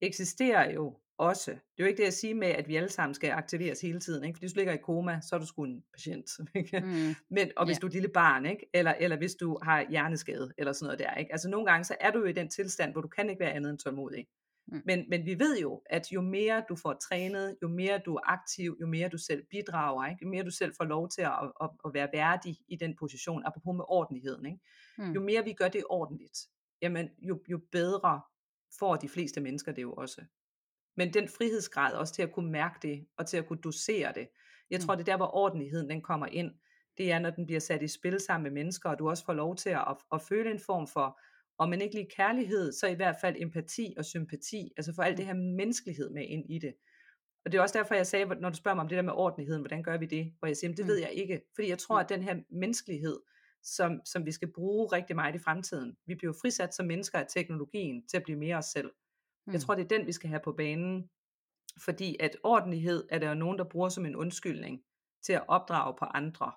[0.00, 1.50] eksisterer jo også.
[1.50, 4.00] Det er jo ikke det at sige med, at vi alle sammen skal aktiveres hele
[4.00, 4.24] tiden.
[4.24, 4.36] Ikke?
[4.36, 6.30] Fordi hvis du ligger i koma, så er du sgu en patient.
[6.54, 6.80] Ikke?
[6.80, 7.14] Mm.
[7.30, 7.82] Men, og hvis yeah.
[7.82, 8.66] du er et lille barn, ikke?
[8.74, 11.14] Eller, eller hvis du har hjerneskade, eller sådan noget der.
[11.14, 11.32] Ikke?
[11.32, 13.52] Altså nogle gange, så er du jo i den tilstand, hvor du kan ikke være
[13.52, 14.26] andet end tålmodig.
[14.66, 14.82] Mm.
[14.84, 18.32] Men, men vi ved jo, at jo mere du får trænet, jo mere du er
[18.32, 20.18] aktiv, jo mere du selv bidrager, ikke?
[20.22, 23.42] jo mere du selv får lov til at, at, at være værdig i den position,
[23.46, 24.46] apropos med ordentligheden.
[24.46, 24.58] Ikke?
[24.98, 25.12] Mm.
[25.12, 26.38] Jo mere vi gør det ordentligt,
[26.82, 28.20] jamen jo, jo bedre
[28.78, 30.24] får de fleste mennesker det jo også.
[30.96, 34.28] Men den frihedsgrad også til at kunne mærke det, og til at kunne dosere det.
[34.70, 34.98] Jeg tror, mm.
[34.98, 36.52] det er der, hvor ordentligheden den kommer ind.
[36.98, 39.32] Det er, når den bliver sat i spil sammen med mennesker, og du også får
[39.32, 41.20] lov til at, at, at føle en form for,
[41.58, 45.18] om man ikke lige kærlighed, så i hvert fald empati og sympati, altså for alt
[45.18, 45.26] det mm.
[45.26, 46.74] her menneskelighed med ind i det.
[47.44, 49.12] Og det er også derfor, jeg sagde, når du spørger mig om det der med
[49.12, 50.32] ordentligheden, hvordan gør vi det?
[50.38, 51.02] Hvor jeg siger, det ved mm.
[51.02, 51.40] jeg ikke.
[51.54, 53.20] Fordi jeg tror, at den her menneskelighed,
[53.62, 57.26] som, som vi skal bruge rigtig meget i fremtiden, vi bliver frisat som mennesker af
[57.28, 58.90] teknologien til at blive mere os selv.
[59.46, 59.52] Mm.
[59.52, 61.10] Jeg tror, det er den, vi skal have på banen.
[61.78, 64.82] Fordi at ordentlighed er der jo nogen, der bruger som en undskyldning
[65.22, 66.52] til at opdrage på andre.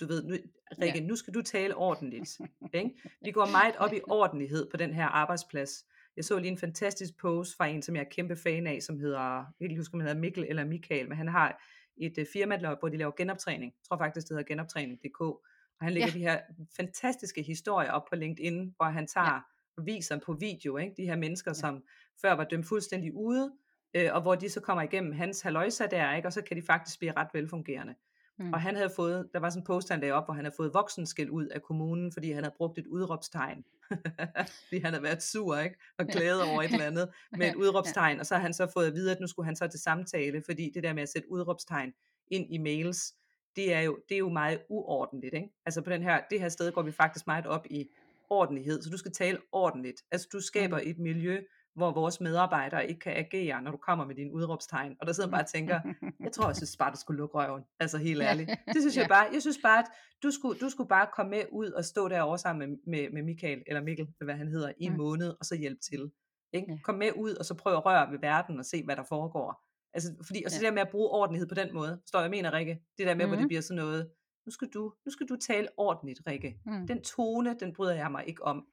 [0.00, 0.36] Du ved, nu,
[0.80, 1.04] Rikke, ja.
[1.04, 2.40] nu skal du tale ordentligt.
[2.74, 2.90] ikke?
[3.24, 5.84] Vi går meget op i ordentlighed på den her arbejdsplads.
[6.16, 8.98] Jeg så lige en fantastisk post fra en, som jeg er kæmpe fan af, som
[8.98, 11.62] hedder, jeg kan ikke huske, om han hedder Mikkel eller Michael, men han har
[11.96, 13.72] et uh, firma, hvor de laver genoptræning.
[13.72, 15.20] Jeg tror faktisk, det hedder genoptræning.dk.
[15.20, 16.14] Og han lægger ja.
[16.14, 16.40] de her
[16.76, 19.40] fantastiske historier op på LinkedIn, hvor han tager ja.
[19.78, 20.94] Viser på video, ikke?
[20.96, 21.82] de her mennesker, som
[22.20, 23.52] før var dømt fuldstændig ude,
[23.94, 26.28] øh, og hvor de så kommer igennem hans haløjsa der, ikke?
[26.28, 27.94] og så kan de faktisk blive ret velfungerende.
[28.38, 28.52] Mm.
[28.52, 30.54] Og han havde fået, der var sådan en post, han lagde op, hvor han havde
[30.56, 33.64] fået voksenskæld ud af kommunen, fordi han havde brugt et udråbstegn.
[34.68, 35.76] fordi han havde været sur, ikke?
[35.98, 37.08] Og glædet over et eller andet
[37.38, 38.20] med et udråbstegn.
[38.20, 40.42] Og så har han så fået at vide, at nu skulle han så til samtale,
[40.46, 41.92] fordi det der med at sætte udråbstegn
[42.26, 43.14] ind i mails,
[43.56, 45.34] det er jo, det er jo meget uordentligt.
[45.34, 45.48] Ikke?
[45.66, 47.88] Altså på den her, det her sted går vi faktisk meget op i
[48.32, 50.00] ordentlighed, så du skal tale ordentligt.
[50.12, 50.90] Altså du skaber mm.
[50.90, 51.42] et miljø,
[51.74, 54.96] hvor vores medarbejdere ikke kan agere, når du kommer med din udråbstegn.
[55.00, 55.80] Og der sidder man bare og tænker,
[56.20, 57.62] jeg tror, jeg synes bare, du skulle lukke røven.
[57.80, 58.50] Altså helt ærligt.
[58.66, 59.26] Det synes jeg bare.
[59.32, 59.84] Jeg synes bare, at
[60.22, 63.22] du skulle, du skulle bare komme med ud og stå derovre sammen med, med, med
[63.22, 66.10] Michael, eller Mikkel, hvad han hedder, i en måned, og så hjælpe til.
[66.52, 66.78] Ikke?
[66.84, 69.72] Kom med ud, og så prøv at røre ved verden og se, hvad der foregår.
[69.94, 72.30] Altså, fordi, og så det der med at bruge ordentlighed på den måde, står jeg
[72.30, 73.28] mener, Rikke, det der med, mm-hmm.
[73.28, 74.10] hvor det bliver sådan noget,
[74.46, 76.60] nu skal du, nu skal du tale ordentligt, Rikke.
[76.66, 76.86] Mm.
[76.86, 78.66] Den tone, den bryder jeg mig ikke om.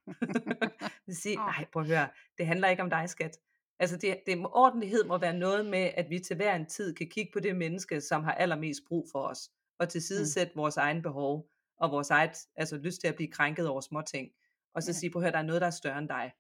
[1.06, 3.38] det siger, nej, prøv at høre, det handler ikke om dig, skat.
[3.80, 7.08] Altså det, det, ordentlighed må være noget med, at vi til hver en tid kan
[7.10, 10.62] kigge på det menneske, som har allermest brug for os, og tilsidesætte mm.
[10.62, 14.30] vores egen behov, og vores eget, altså lyst til at blive krænket over små ting,
[14.74, 14.94] og så ja.
[14.94, 16.32] sige, prøv at høre, der er noget, der er større end dig.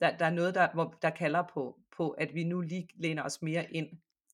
[0.00, 3.22] Der, der er noget, der, hvor, der kalder på, på, at vi nu lige læner
[3.22, 3.88] os mere ind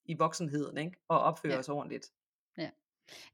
[0.05, 0.97] i voksenheden, ikke?
[1.09, 1.59] og opfører ja.
[1.59, 2.13] os ordentligt.
[2.59, 2.71] Ja.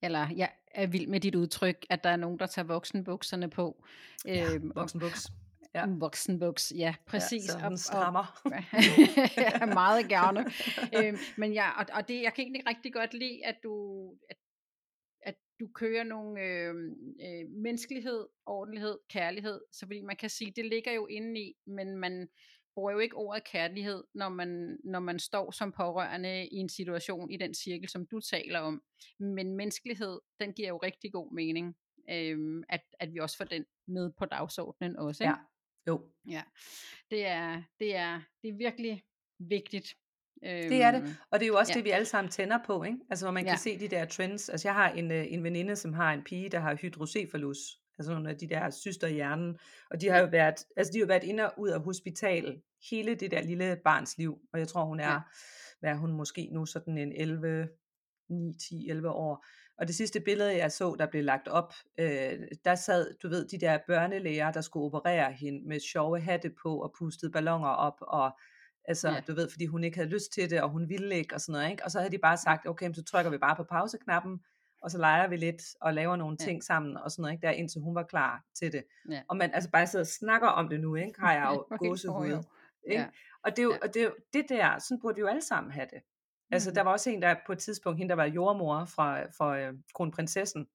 [0.03, 3.85] Eller jeg er vild med dit udtryk, at der er nogen, der tager voksenbukserne på.
[4.25, 5.29] Ja, øhm, voksenbuks.
[5.75, 5.85] Ja.
[5.89, 7.47] Voksenbuks, ja, præcis.
[7.49, 8.41] Ja, så den strammer.
[8.45, 8.53] Og,
[9.61, 10.41] ja, meget gerne.
[10.97, 14.37] øhm, men ja, og, og det, jeg kan egentlig rigtig godt lide, at du, at,
[15.23, 16.75] at du kører nogle øh,
[17.21, 21.97] øh, menneskelighed, ordentlighed, kærlighed, så fordi man kan sige, det ligger jo inde i, men
[21.97, 22.29] man,
[22.79, 27.31] bruger jo ikke ordet kærlighed, når man, når man står som pårørende i en situation
[27.31, 28.83] i den cirkel, som du taler om.
[29.19, 31.77] Men menneskelighed, den giver jo rigtig god mening,
[32.11, 35.25] øhm, at, at vi også får den med på dagsordenen også.
[35.25, 35.35] Ikke?
[35.35, 36.11] Ja, jo.
[36.29, 36.43] Ja,
[37.11, 39.03] det er, det er, det er virkelig
[39.39, 39.95] vigtigt.
[40.43, 41.77] Det er det, øhm, og det er jo også ja.
[41.77, 42.99] det, vi alle sammen tænder på, ikke?
[43.11, 43.57] Altså, hvor man kan ja.
[43.57, 44.49] se de der trends.
[44.49, 47.59] Altså, jeg har en, øh, en veninde, som har en pige, der har hydrocephalus,
[47.99, 49.59] altså nogle af de der syster i hjernen,
[49.91, 53.15] og de har jo været, altså de har været inde og ud af hospital hele
[53.15, 55.21] det der lille barns liv, og jeg tror hun er, ja.
[55.81, 57.69] hvad er hun måske nu, sådan en 11,
[58.29, 59.45] 9, 10, 11 år,
[59.79, 63.49] og det sidste billede, jeg så, der blev lagt op, øh, der sad, du ved,
[63.49, 67.97] de der børnelæger, der skulle operere hende med sjove hatte på og pustede ballonger op,
[68.01, 68.39] og
[68.85, 69.21] altså, ja.
[69.21, 71.53] du ved, fordi hun ikke havde lyst til det, og hun ville ikke, og sådan
[71.53, 71.85] noget, ikke?
[71.85, 74.41] Og så havde de bare sagt, okay, så trykker vi bare på pauseknappen,
[74.83, 76.45] og så leger vi lidt og laver nogle ja.
[76.45, 77.47] ting sammen og sådan noget, ikke?
[77.47, 78.85] Der, indtil hun var klar til det.
[79.11, 79.23] Ja.
[79.29, 81.21] Og man altså bare sidder og snakker om det nu, ikke?
[81.21, 82.27] har jeg jo gåsehud.
[82.27, 83.01] Ikke?
[83.01, 83.07] Ja.
[83.45, 83.79] Og, det er jo, ja.
[83.83, 86.03] og det, er jo, det der, sådan burde vi jo alle sammen have det.
[86.51, 86.75] Altså, mm.
[86.75, 89.75] der var også en, der på et tidspunkt, hende der var jordmor fra, fra øh,
[89.95, 90.67] kronprinsessen,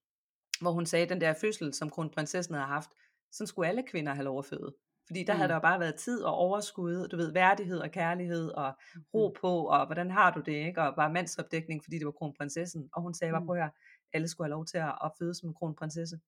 [0.61, 2.89] hvor hun sagde, at den der fødsel, som kronprinsessen havde haft,
[3.31, 4.75] sådan skulle alle kvinder have lov at føde.
[5.07, 5.37] Fordi der mm.
[5.37, 8.73] havde der jo bare været tid og overskud, du ved, værdighed og kærlighed og
[9.13, 9.35] ro mm.
[9.41, 10.81] på, og hvordan har du det, ikke?
[10.81, 12.89] Og bare mandsopdækning, fordi det var kronprinsessen.
[12.93, 13.71] Og hun sagde bare, prøv at
[14.13, 16.19] alle skulle have lov til at, at føde som en kronprinsesse.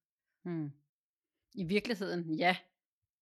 [0.45, 0.71] Mm.
[1.54, 2.58] I virkeligheden, ja.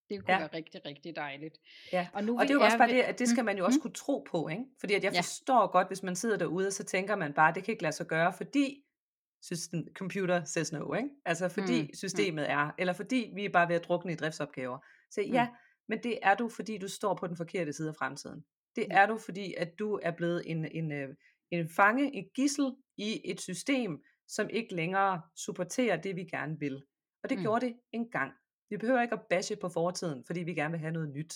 [0.09, 0.39] Det kunne Ja.
[0.39, 1.57] være rigtig, rigtig dejligt.
[1.93, 3.45] Ja, Og nu og det er jo også bare ved det, at det skal mm,
[3.45, 4.63] man jo også mm, kunne tro på, ikke?
[4.79, 7.53] Fordi at jeg ja, forstår godt, hvis man sidder derude, og så tænker man bare,
[7.53, 8.83] det kan ikke lade sig gøre, fordi
[9.41, 11.09] system, computer says no, ikke?
[11.25, 14.15] Altså fordi mm, mm, systemet er, eller fordi vi er bare ved at drukne i
[14.15, 14.77] driftsopgaver.
[15.11, 15.55] Så ja, mm,
[15.87, 18.45] men det er du, fordi du står på den forkerte side af fremtiden.
[18.75, 21.15] Det ja, er du, fordi at du er blevet en, en, øh,
[21.51, 26.83] en fange, en gissel i et system, som ikke længere supporterer det, vi gerne vil.
[27.23, 28.31] Og det mm, gjorde det engang.
[28.69, 31.35] Vi behøver ikke at bashe på fortiden, fordi vi gerne vil have noget nyt.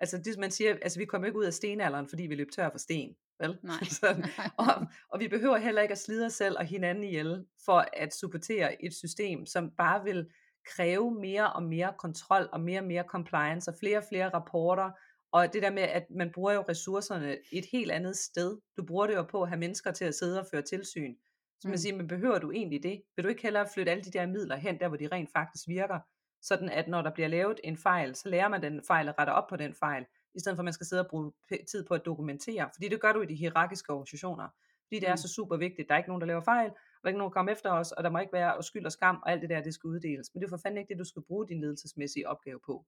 [0.00, 2.70] Altså det man siger, altså vi kommer ikke ud af stenalderen, fordi vi løb tør
[2.70, 3.16] for sten.
[3.40, 3.58] Vel?
[3.62, 4.24] nej, Sådan.
[4.58, 8.14] Og, og vi behøver heller ikke at slide os selv og hinanden ihjel, for at
[8.14, 10.30] supportere et system, som bare vil
[10.66, 14.90] kræve mere og mere kontrol, og mere og mere compliance, og flere og flere rapporter,
[15.32, 18.58] og det der med, at man bruger jo ressourcerne et helt andet sted.
[18.76, 21.14] Du bruger det jo på at have mennesker til at sidde og føre tilsyn.
[21.60, 23.02] Så man mm, siger, men behøver du egentlig det?
[23.16, 25.68] Vil du ikke hellere flytte alle de der midler hen, der hvor de rent faktisk
[25.68, 26.00] virker?
[26.42, 29.34] Sådan at når der bliver lavet en fejl, så lærer man den fejl og retter
[29.34, 31.32] op på den fejl, i stedet for at man skal sidde og bruge
[31.70, 32.70] tid på at dokumentere.
[32.74, 34.48] Fordi det gør du i de hierarkiske organisationer.
[34.86, 35.88] Fordi det er mm, så super vigtigt.
[35.88, 37.70] Der er ikke nogen, der laver fejl, og der er ikke nogen, der kommer efter
[37.70, 39.88] os, og der må ikke være skyld og skam, og alt det der, det skal
[39.88, 40.30] uddeles.
[40.34, 42.84] Men det er for fanden ikke det, du skal bruge din ledelsesmæssige opgave på.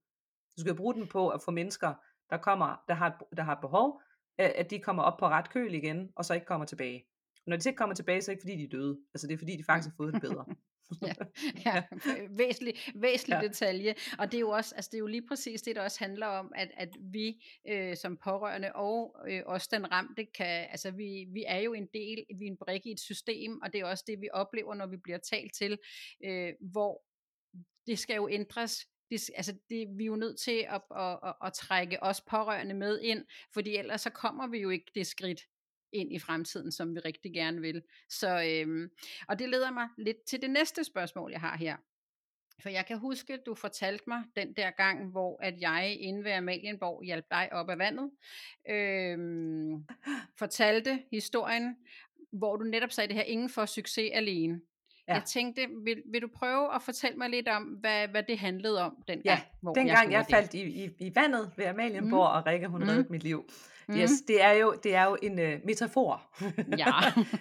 [0.57, 1.93] Du skal bruge den på at få mennesker,
[2.29, 4.01] der kommer, der har, der har behov,
[4.37, 7.05] at de kommer op på ret køl igen, og så ikke kommer tilbage.
[7.49, 8.99] Når de så ikke kommer tilbage, så er det ikke fordi, de er døde.
[9.13, 10.45] Altså det er fordi, de faktisk har fået det bedre.
[11.07, 11.13] Ja,
[11.65, 11.83] ja,
[12.29, 13.47] væsentlig, væsentlig ja.
[13.47, 13.95] detalje.
[14.19, 16.27] Og det er jo også, altså det er jo lige præcis det, der også handler
[16.27, 21.25] om, at, at vi øh, som pårørende og øh, også den ramte kan, altså vi,
[21.33, 23.85] vi er jo en del, vi er en brik i et system, og det er
[23.85, 25.77] også det, vi oplever, når vi bliver talt til,
[26.25, 27.03] øh, hvor
[27.87, 28.85] det skal jo ændres.
[29.11, 32.73] Det, altså det, vi er jo nødt til at, at, at, at trække os pårørende
[32.73, 35.41] med ind, fordi ellers så kommer vi jo ikke det skridt
[35.93, 37.81] ind i fremtiden, som vi rigtig gerne vil.
[38.09, 38.89] Så, øhm,
[39.27, 41.77] og det leder mig lidt til det næste spørgsmål, jeg har her.
[42.61, 46.31] For jeg kan huske, du fortalte mig den der gang, hvor at jeg inde ved
[46.31, 48.11] Amalienborg hjalp dig op af vandet.
[48.69, 49.85] Øhm,
[50.39, 51.75] fortalte historien,
[52.31, 54.61] hvor du netop sagde det her, ingen får succes alene.
[55.07, 55.13] Ja.
[55.13, 58.81] Jeg tænkte, vil, vil du prøve at fortælle mig lidt om, hvad, hvad det handlede
[58.81, 59.25] om dengang?
[59.25, 62.37] Ja, hvor dengang jeg, gjorde faldt i, i, i vandet ved Amalienborg, mm.
[62.37, 62.87] og Rikke hun Mm.
[62.89, 63.49] reddede mit liv.
[63.89, 63.95] Mm.
[63.95, 66.21] Yes, det er jo, det er jo en uh, metafor.
[66.77, 66.91] Ja.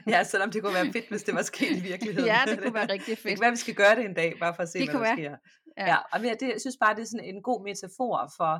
[0.18, 2.26] ja, selvom det kunne være fedt, hvis det var sket i virkeligheden.
[2.28, 3.34] ja, det kunne være rigtig Det fedt.
[3.34, 5.00] kan være, vi skal gøre det en dag, bare for at se, Det hvad der
[5.06, 5.16] være.
[5.16, 5.36] sker.
[5.78, 5.86] Ja.
[5.86, 8.52] Ja, og jeg, det, jeg synes bare, det er sådan en god metafor for,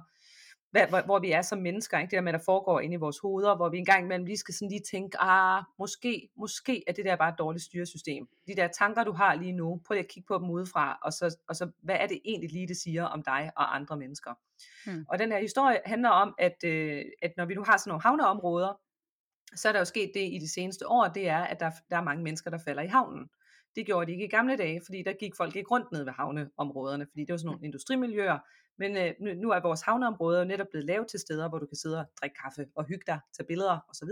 [0.70, 2.11] hvad, hvor, hvor vi er som mennesker, ikke?
[2.11, 4.54] det der med, der foregår inde i vores hoveder, hvor vi engang imellem lige skal
[4.54, 8.28] sådan lige tænke, ah, måske, måske er det der bare et dårligt styresystem.
[8.46, 11.12] De der tanker, du har lige nu, prøv lige at kigge på dem udefra, og
[11.12, 14.35] så, og så hvad er det egentlig lige, det siger om dig og andre mennesker.
[14.87, 15.04] Hmm.
[15.09, 18.02] Og den her historie handler om, at, øh, at når vi nu har sådan nogle
[18.02, 18.81] havneområder,
[19.54, 21.96] så er der jo sket det i de seneste år, det er, at der, der
[21.96, 23.28] er mange mennesker, der falder i havnen.
[23.76, 26.12] Det gjorde de ikke i gamle dage, fordi der gik folk ikke rundt ned ved
[26.12, 28.38] havneområderne, fordi det var sådan nogle industrimiljøer.
[28.79, 31.77] Men øh, nu, er vores havneområder jo netop blevet lavet til steder, hvor du kan
[31.77, 34.09] sidde og drikke kaffe og hygge dig, tage billeder osv.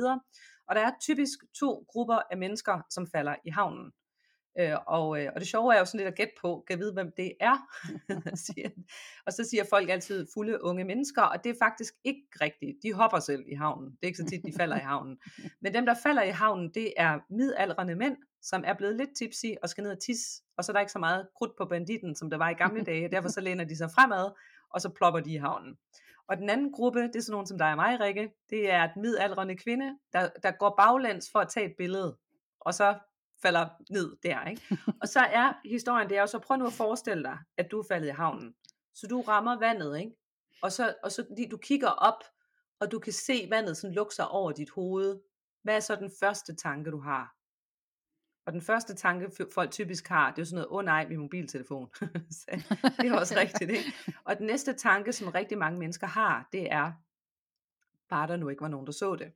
[0.68, 3.92] Og der er typisk to grupper af mennesker, som falder i havnen.
[4.58, 6.92] Øh, og, øh, og det sjove er jo sådan lidt at gætte på, kan vide,
[6.92, 7.56] hvem det er.
[9.26, 12.76] Og så siger folk altid fulde unge mennesker, og det er faktisk ikke rigtigt.
[12.82, 13.90] De hopper selv i havnen.
[13.90, 15.18] Det er ikke så tit, de falder i havnen.
[15.62, 19.46] Men dem, der falder i havnen, det er midaldrende mænd, som er blevet lidt tipsy
[19.62, 22.14] og skal ned og tisse, og så er der ikke så meget krudt på banditten,
[22.14, 24.30] som der var i gamle dage, derfor så læner de sig fremad,
[24.70, 25.76] og så plopper de i havnen.
[26.28, 28.84] Og den anden gruppe, det er sådan nogen som dig og mig, Rikke, det er
[28.84, 32.18] et midaldrende kvinde, der, der går baglæns for at tage et billede,
[32.60, 32.98] og så
[33.42, 34.78] falder ned der, ikke?
[35.02, 37.78] Og så er historien, det er jo så, prøv nu at forestille dig, at du
[37.78, 38.54] er faldet i havnen.
[38.94, 40.12] Så du rammer vandet, ikke?
[40.62, 42.24] Og så, og så lige du kigger op,
[42.80, 45.20] og du kan se vandet sådan lukke sig over dit hoved.
[45.62, 47.35] Hvad er så den første tanke, du har?
[48.46, 51.08] Og den første tanke, folk typisk har, det er jo sådan noget, åh oh, nej,
[51.08, 51.88] min mobiltelefon.
[53.00, 53.92] Det er også rigtigt, ikke?
[54.24, 56.92] Og den næste tanke, som rigtig mange mennesker har, det er,
[58.08, 59.32] bare der nu ikke var nogen, der så det.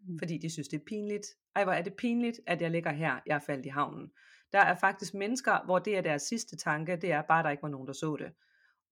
[0.00, 0.18] Mm.
[0.18, 1.26] Fordi de synes, det er pinligt.
[1.56, 4.10] Ej, hvor er det pinligt, at jeg ligger her, jeg er faldet i havnen.
[4.52, 7.62] Der er faktisk mennesker, hvor det er deres sidste tanke, det er bare, der ikke
[7.62, 8.32] var nogen, der så det.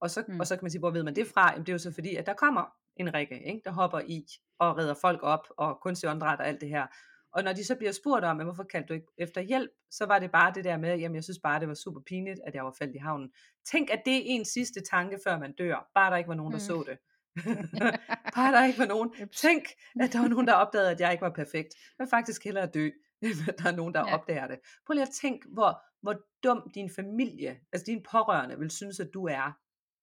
[0.01, 0.41] Og så, mm.
[0.41, 1.51] og så kan man sige, hvor ved man det fra?
[1.51, 4.27] Jamen, det er jo så fordi, at der kommer en række, ikke, der hopper i
[4.59, 6.87] og redder folk op, og kunstig åndedræt og alt det her.
[7.35, 10.07] Og når de så bliver spurgt om, "Men hvorfor kaldte du ikke efter hjælp, så
[10.07, 12.55] var det bare det der med, jamen jeg synes bare, det var super pinligt, at
[12.55, 13.33] jeg var faldet i havnen.
[13.73, 15.91] Tænk, at det er en sidste tanke, før man dør.
[15.95, 16.61] Bare der ikke var nogen, der Mm.
[16.61, 16.99] så det.
[18.37, 19.11] bare der ikke var nogen.
[19.33, 19.65] Tænk,
[20.01, 21.75] at der var nogen, der opdagede, at jeg ikke var perfekt.
[21.99, 22.91] Vil faktisk hellere dø,
[23.23, 24.15] end at der er nogen, der Ja.
[24.15, 24.59] opdager det.
[24.87, 26.15] Prøv lige at tænk, hvor, hvor
[26.45, 29.53] dum din familie, altså dine pårørende, vil synes, at du er,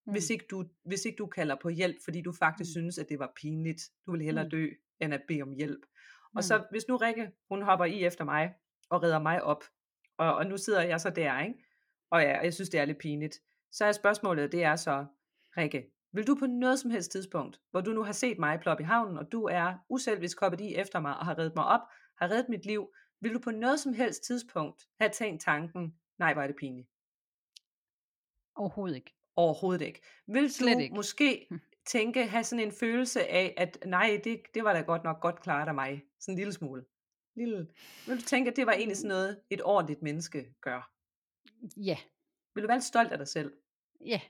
[0.05, 0.11] mm.
[0.11, 2.71] hvis, ikke du, hvis ikke du kalder på hjælp, fordi du faktisk Mm.
[2.71, 3.81] synes, at det var pinligt.
[4.05, 4.49] Du vil hellere Mm.
[4.51, 4.67] dø,
[4.99, 5.81] end at bede om hjælp.
[6.35, 6.41] Og Mm.
[6.41, 8.53] så hvis nu Rikke, hun hopper i efter mig,
[8.89, 9.63] og redder mig op,
[10.17, 11.63] og, og nu sidder jeg så der, ikke?
[12.09, 13.39] og ja, jeg synes, det er lidt pinligt.
[13.71, 15.05] Så er spørgsmålet, det er så,
[15.57, 18.83] Rikke, vil du på noget som helst tidspunkt, hvor du nu har set mig ploppe
[18.83, 21.81] i havnen, og du er uselvisk koppet i efter mig og har reddet mig op,
[22.17, 26.33] har reddet mit liv, vil du på noget som helst tidspunkt have tænkt tanken, nej,
[26.33, 26.87] hvor er det pinligt?
[28.55, 29.15] Overhovedet ikke.
[29.35, 30.01] Overhovedet ikke.
[30.27, 30.95] Vil Slet du ikke.
[30.95, 31.59] måske Hm.
[31.85, 35.41] Tænke, have sådan en følelse af, at nej, det, det var da godt nok godt
[35.41, 36.03] klaret af mig.
[36.19, 36.85] Sådan en lille smule.
[37.35, 37.67] Lille.
[38.07, 40.91] Vil du tænke, at det var egentlig sådan noget, et ordentligt menneske gør?
[41.77, 41.97] Ja,
[42.55, 43.53] Vil du være lidt stolt af dig selv?
[44.05, 44.21] ja.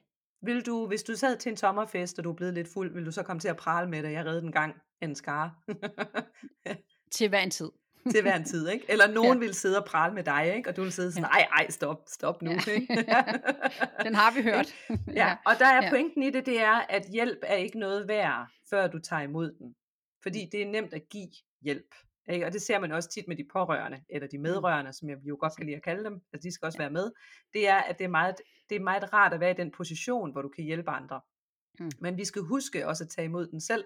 [0.43, 3.05] Vil du, hvis du sad til en sommerfest, og du er blevet lidt fuld, vil
[3.05, 5.53] du så komme til at prale med dig, jeg redde en gang en skare?
[7.11, 7.71] Til hver en tid.
[8.11, 8.85] til hver en tid, ikke?
[8.89, 9.33] Eller nogen Ja.
[9.33, 9.39] ja.
[9.39, 10.69] vil sidde og prale med dig, ikke?
[10.69, 12.71] Og du vil sidde sådan, ej, ej, stop, stop nu, Ja.
[12.71, 12.93] ikke?
[14.05, 14.75] Den har vi hørt.
[15.15, 15.89] ja, og der er Ja.
[15.89, 19.51] pointen i det, det er, at hjælp er ikke noget værd, før du tager imod
[19.59, 19.75] den.
[20.23, 21.29] Fordi det er nemt at give
[21.61, 21.95] hjælp.
[22.29, 22.45] Ikke?
[22.45, 25.37] Og det ser man også tit med de pårørende, eller de medrørende, som jeg jo
[25.39, 27.11] godt kan lide at kalde dem, altså de skal også være med,
[27.53, 28.35] det er, at det er, meget,
[28.69, 31.21] det er meget rart at være i den position, hvor du kan hjælpe andre.
[31.79, 31.91] Mm.
[31.99, 33.83] Men vi skal huske også at tage imod den selv,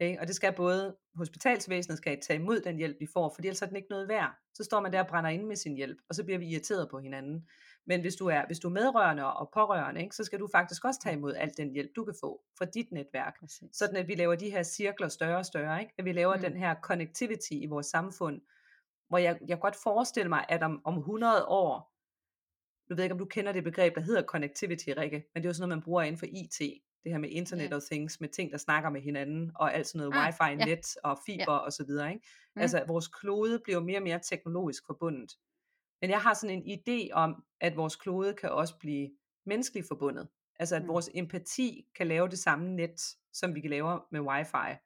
[0.00, 0.20] ikke?
[0.20, 3.66] og det skal både hospitalsvæsenet skal tage imod den hjælp, de får, for ellers er
[3.66, 4.34] den ikke noget værd.
[4.54, 6.90] Så står man der og brænder ind med sin hjælp, og så bliver vi irriteret
[6.90, 7.48] på hinanden.
[7.86, 10.84] Men hvis du er, hvis du er medrørende og pårørende, ikke, så skal du faktisk
[10.84, 13.34] også tage imod al den hjælp, du kan få fra dit netværk.
[13.40, 13.76] Præcis.
[13.76, 15.80] Sådan at vi laver de her cirkler større og større.
[15.80, 15.94] Ikke?
[15.98, 16.42] At vi laver Mm.
[16.42, 18.40] den her connectivity i vores samfund,
[19.08, 21.92] hvor jeg, jeg godt forestille mig, at om, om 100 år,
[22.88, 25.50] du ved ikke, om du kender det begreb, der hedder connectivity, Rikke, men det er
[25.50, 26.60] jo sådan noget, man bruger inden for IT.
[27.04, 27.76] Det her med Internet Ja.
[27.76, 31.18] of Things, med ting, der snakker med hinanden, og alt sådan noget Ah, wifi-net og
[31.26, 32.12] fiber og så videre.
[32.12, 32.26] Ikke?
[32.56, 32.62] Mm.
[32.62, 35.32] Altså, vores klode bliver mere og mere teknologisk forbundet.
[36.00, 39.10] Men jeg har sådan en idé om, at vores klode kan også blive
[39.46, 40.28] menneskeligt forbundet.
[40.58, 40.88] Altså, at Mm.
[40.88, 43.00] vores empati kan lave det samme net,
[43.32, 44.76] som vi kan lave med wifi.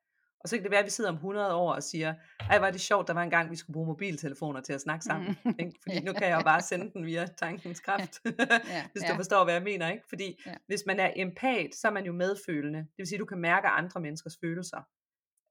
[0.45, 2.15] Og så kan det være, at vi sidder om 100 år og siger,
[2.51, 5.05] ej, var det sjovt, der var en gang, vi skulle bruge mobiltelefoner til at snakke
[5.05, 5.37] sammen.
[5.45, 5.55] Mm.
[5.59, 5.73] Ikke?
[5.83, 9.09] Fordi nu kan jeg jo bare sende den via tankens kraft, Ja, hvis ja.
[9.11, 9.91] du forstår, hvad jeg mener.
[9.91, 10.05] ikke?
[10.09, 10.55] Fordi Ja.
[10.67, 12.79] hvis man er empat, så er man jo medfølende.
[12.79, 14.83] Det vil sige, at du kan mærke andre menneskers følelser.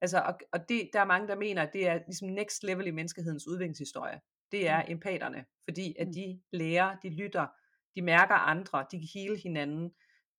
[0.02, 2.88] Altså, og, og det, der er mange, der mener, at det er ligesom next level
[2.88, 4.20] i menneskehedens udviklingshistorie.
[4.52, 6.14] Det er empaterne, fordi at Mm.
[6.14, 7.48] de lærer, de lytter,
[7.96, 9.92] de mærker andre, de kan hele hinanden.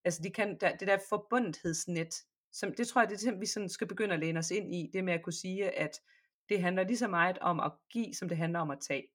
[0.04, 2.14] Altså, de kan, det der forbundhedsnet,
[2.54, 4.90] som, det tror jeg, det er vi sådan skal begynde at læne os ind i,
[4.92, 6.00] det med at kunne sige, at
[6.48, 9.06] det handler lige så meget om at give, som det handler om at tage.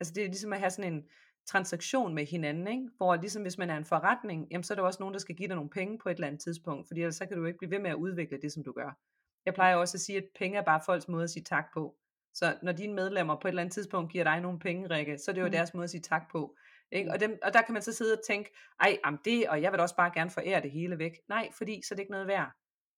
[0.00, 1.04] Altså, det er ligesom at have sådan en
[1.46, 2.88] transaktion med hinanden, ikke?
[2.96, 5.34] hvor ligesom hvis man er en forretning, jamen, så er der også nogen, der skal
[5.34, 7.58] give dig nogle penge på et eller andet tidspunkt, fordi ellers så kan du ikke
[7.58, 8.98] blive ved med at udvikle det, som du gør.
[9.46, 11.96] Jeg plejer også at sige, at penge er bare folks måde at sige tak på.
[12.34, 15.30] Så når dine medlemmer på et eller andet tidspunkt giver dig nogle penge, Rikke, så
[15.30, 15.52] er det jo Mm.
[15.52, 16.56] deres måde at sige tak på.
[16.92, 17.12] Ikke?
[17.12, 19.72] Og, dem, og der kan man så sidde og tænke, ej, am det, og jeg
[19.72, 21.12] vil også bare gerne forære det hele væk.
[21.28, 22.52] Nej, fordi så er det ikke noget værd.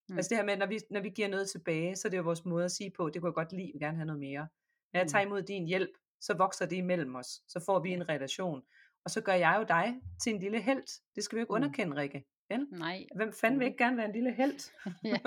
[0.09, 0.13] Mm.
[0.13, 0.17] Mm.
[0.17, 2.23] Altså det her med, når vi, når vi giver noget tilbage, så er det jo
[2.23, 4.19] vores måde at sige på, det kunne jeg godt lide, jeg vil gerne have noget
[4.19, 4.47] mere.
[4.93, 5.09] Når jeg Mm.
[5.09, 5.91] tager imod din hjælp,
[6.21, 7.27] så vokser det imellem os.
[7.47, 8.61] Så får vi en relation.
[9.05, 10.83] Og så gør jeg jo dig til en lille held.
[11.15, 11.55] Det skal vi jo ikke Mm.
[11.55, 12.25] underkende, Rikke.
[12.49, 12.67] Vel?
[12.71, 14.71] Nej, Hvem fanden vil ikke gerne være en lille held?
[15.03, 15.17] ja.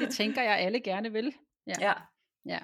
[0.00, 1.34] det tænker jeg alle gerne vil.
[1.80, 1.92] ja.
[2.46, 2.58] Ja.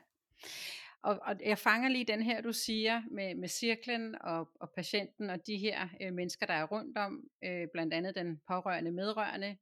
[1.03, 5.30] Og, og jeg fanger lige den her, du siger, med, med cirklen og, og patienten
[5.30, 9.57] og de her øh, mennesker, der er rundt om, øh, blandt andet den pårørende medrørende,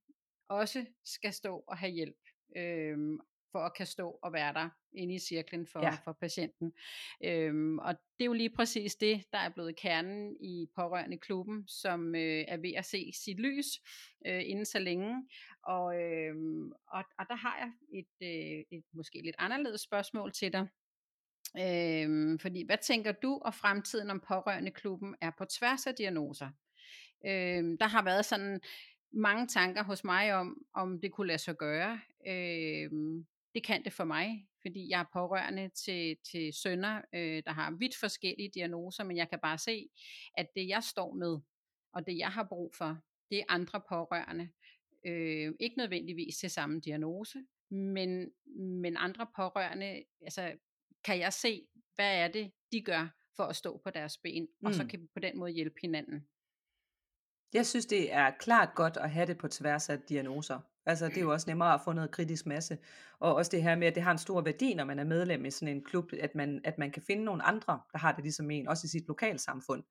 [0.48, 2.18] også skal stå og have hjælp,
[2.56, 2.98] øh,
[3.52, 5.90] for at kan stå og være der inde i cirklen for, Ja.
[6.04, 6.72] for patienten.
[7.24, 11.68] Øhm, og det er jo lige præcis det, der er blevet kernen i pårørende klubben,
[11.68, 13.66] som øh, er ved at se sit lys
[14.26, 15.28] øh, inden så længe.
[15.62, 16.34] Og, øh,
[16.86, 20.68] og, og der har jeg et, øh, et måske lidt anderledes spørgsmål til dig.
[21.58, 26.50] Øhm, fordi hvad tænker du og fremtiden om pårørende klubben er på tværs af diagnoser?
[27.26, 28.60] Øhm, der har været sådan
[29.12, 32.00] mange tanker hos mig om, om det kunne lade sig gøre.
[32.26, 37.52] Øhm, det kan det for mig, fordi jeg er pårørende til, til sønner, øh, der
[37.52, 39.88] har vidt forskellige diagnoser, men jeg kan bare se,
[40.34, 41.38] at det jeg står med,
[41.92, 42.98] og det jeg har brug for,
[43.30, 44.48] det er andre pårørende.
[45.06, 47.38] Øh, ikke nødvendigvis til samme diagnose,
[47.70, 50.52] men, men andre pårørende, altså
[51.04, 54.66] kan jeg se, hvad er det, de gør for at stå på deres ben, mm.
[54.66, 54.88] og så Mm.
[54.88, 56.26] kan vi på den måde hjælpe hinanden.
[57.52, 60.58] Jeg synes, det er klart godt at have det på tværs af diagnoser.
[60.86, 62.78] Altså, det er jo også nemmere at få noget kritisk masse.
[63.20, 65.44] Og også det her med, at det har en stor værdi, når man er medlem
[65.44, 68.22] i sådan en klub, at man, at man kan finde nogle andre, der har det
[68.24, 69.82] ligesom en, også i sit lokalsamfund.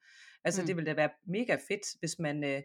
[0.43, 0.67] Altså, Mm.
[0.67, 2.43] det vil da være mega fedt, hvis man...
[2.43, 2.61] Øh,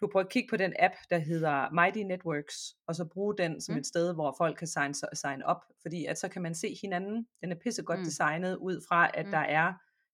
[0.00, 3.60] du prøver at kigge på den app, der hedder Mighty Networks, og så bruge den
[3.60, 3.78] som Mm.
[3.78, 7.26] et sted, hvor folk kan sign, sign op, fordi at så kan man se hinanden.
[7.40, 8.04] Den er pissegodt Mm.
[8.04, 9.30] designet ud fra, at mm.
[9.32, 9.72] der er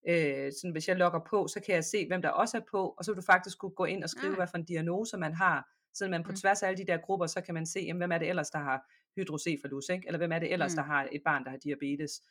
[0.09, 2.89] Øh, sådan hvis jeg logger på, så kan jeg se, hvem der også er på,
[2.99, 4.33] og så vil du faktisk kunne gå ind og skrive, Ah.
[4.33, 4.37] ah.
[4.37, 6.37] hvad for en diagnose man har, så man på Mm.
[6.37, 8.51] tværs af alle de der grupper, så kan man se, jamen, hvem er det ellers,
[8.51, 10.07] der har hydrocefalus, ikke?
[10.07, 10.77] eller hvem er det ellers, Mm.
[10.77, 12.23] der har et barn, der har diabetes.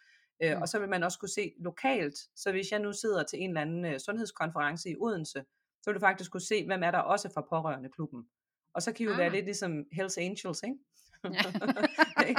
[0.44, 0.62] Øh, Mm.
[0.62, 3.50] Og så vil man også kunne se lokalt, så hvis jeg nu sidder til en
[3.50, 5.44] eller anden øh, sundhedskonference i Odense,
[5.82, 8.28] så vil du faktisk kunne se, hvem er der også fra pårørende klubben.
[8.74, 9.18] Og så kan I jo ah.
[9.18, 10.76] være lidt ligesom Hells Angels, ikke?
[11.34, 12.34] Ja.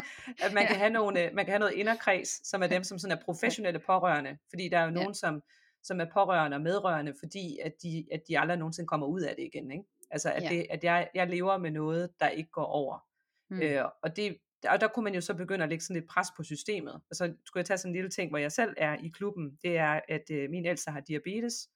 [0.47, 0.79] At man kan, Ja.
[0.79, 3.79] have nogle, øh, man kan have noget inderkreds, som er dem, som sådan er professionelle
[3.87, 4.95] pårørende, fordi der er jo Ja.
[4.95, 5.43] nogen, som,
[5.83, 9.35] som er pårørende og medrørende, fordi at de, at de aldrig nogensinde kommer ud af
[9.37, 9.71] det igen.
[9.71, 9.85] Ikke?
[10.11, 10.49] Altså at, Ja.
[10.49, 12.99] det, at jeg, jeg lever med noget, der ikke går over.
[13.51, 13.61] Mm.
[13.63, 14.37] Øh, og, det,
[14.69, 16.93] og der kunne man jo så begynde at lægge sådan lidt pres på systemet.
[16.95, 19.59] Og så skulle jeg tage sådan en lille ting, hvor jeg selv er i klubben,
[19.63, 21.69] det er, at øh, min ældste har diabetes,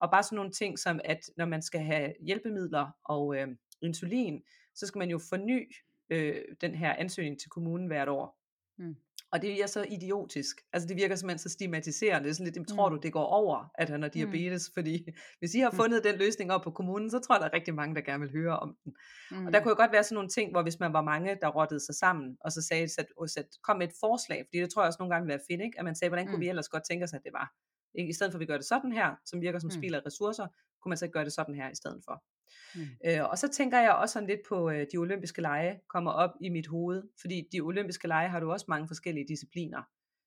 [0.00, 3.48] og bare sådan nogle ting som, at når man skal have hjælpemidler og øh,
[3.82, 4.42] insulin,
[4.74, 5.72] så skal man jo forny
[6.10, 8.38] øh, den her ansøgning til kommunen hvert år.
[8.78, 8.96] Mm.
[9.32, 10.56] Og det er så idiotisk.
[10.72, 12.24] Altså det virker simpelthen så stigmatiserende.
[12.24, 12.94] Det er sådan lidt, "Jamen, tror Mm.
[12.96, 14.70] du, det går over, at han har diabetes?
[14.74, 15.06] Fordi
[15.40, 15.76] hvis I har Mm.
[15.76, 18.20] fundet den løsning op på kommunen, så tror jeg, der er rigtig mange, der gerne
[18.20, 18.96] vil høre om den.
[19.30, 19.46] Mm.
[19.46, 21.48] Og der kunne jo godt være sådan nogle ting, hvor hvis man var mange, der
[21.48, 24.82] rottede sig sammen, og så sagde, sat, sat, kom med et forslag, fordi det tror
[24.82, 25.78] jeg også nogle gange vil være fedt, ikke?
[25.78, 26.40] at man sagde, hvordan kunne Mm.
[26.40, 27.52] vi ellers godt tænke os, at det var?
[27.94, 29.78] I stedet for, at vi gør det sådan her, som virker som Mm.
[29.80, 30.46] spil af ressourcer,
[30.82, 32.24] kunne man så gøre det sådan her i stedet for.
[32.74, 32.82] Mm.
[33.06, 36.30] Øh, og så tænker jeg også sådan lidt på øh, de olympiske lege, kommer op
[36.40, 39.82] i mit hoved, fordi de olympiske lege har du også mange forskellige discipliner.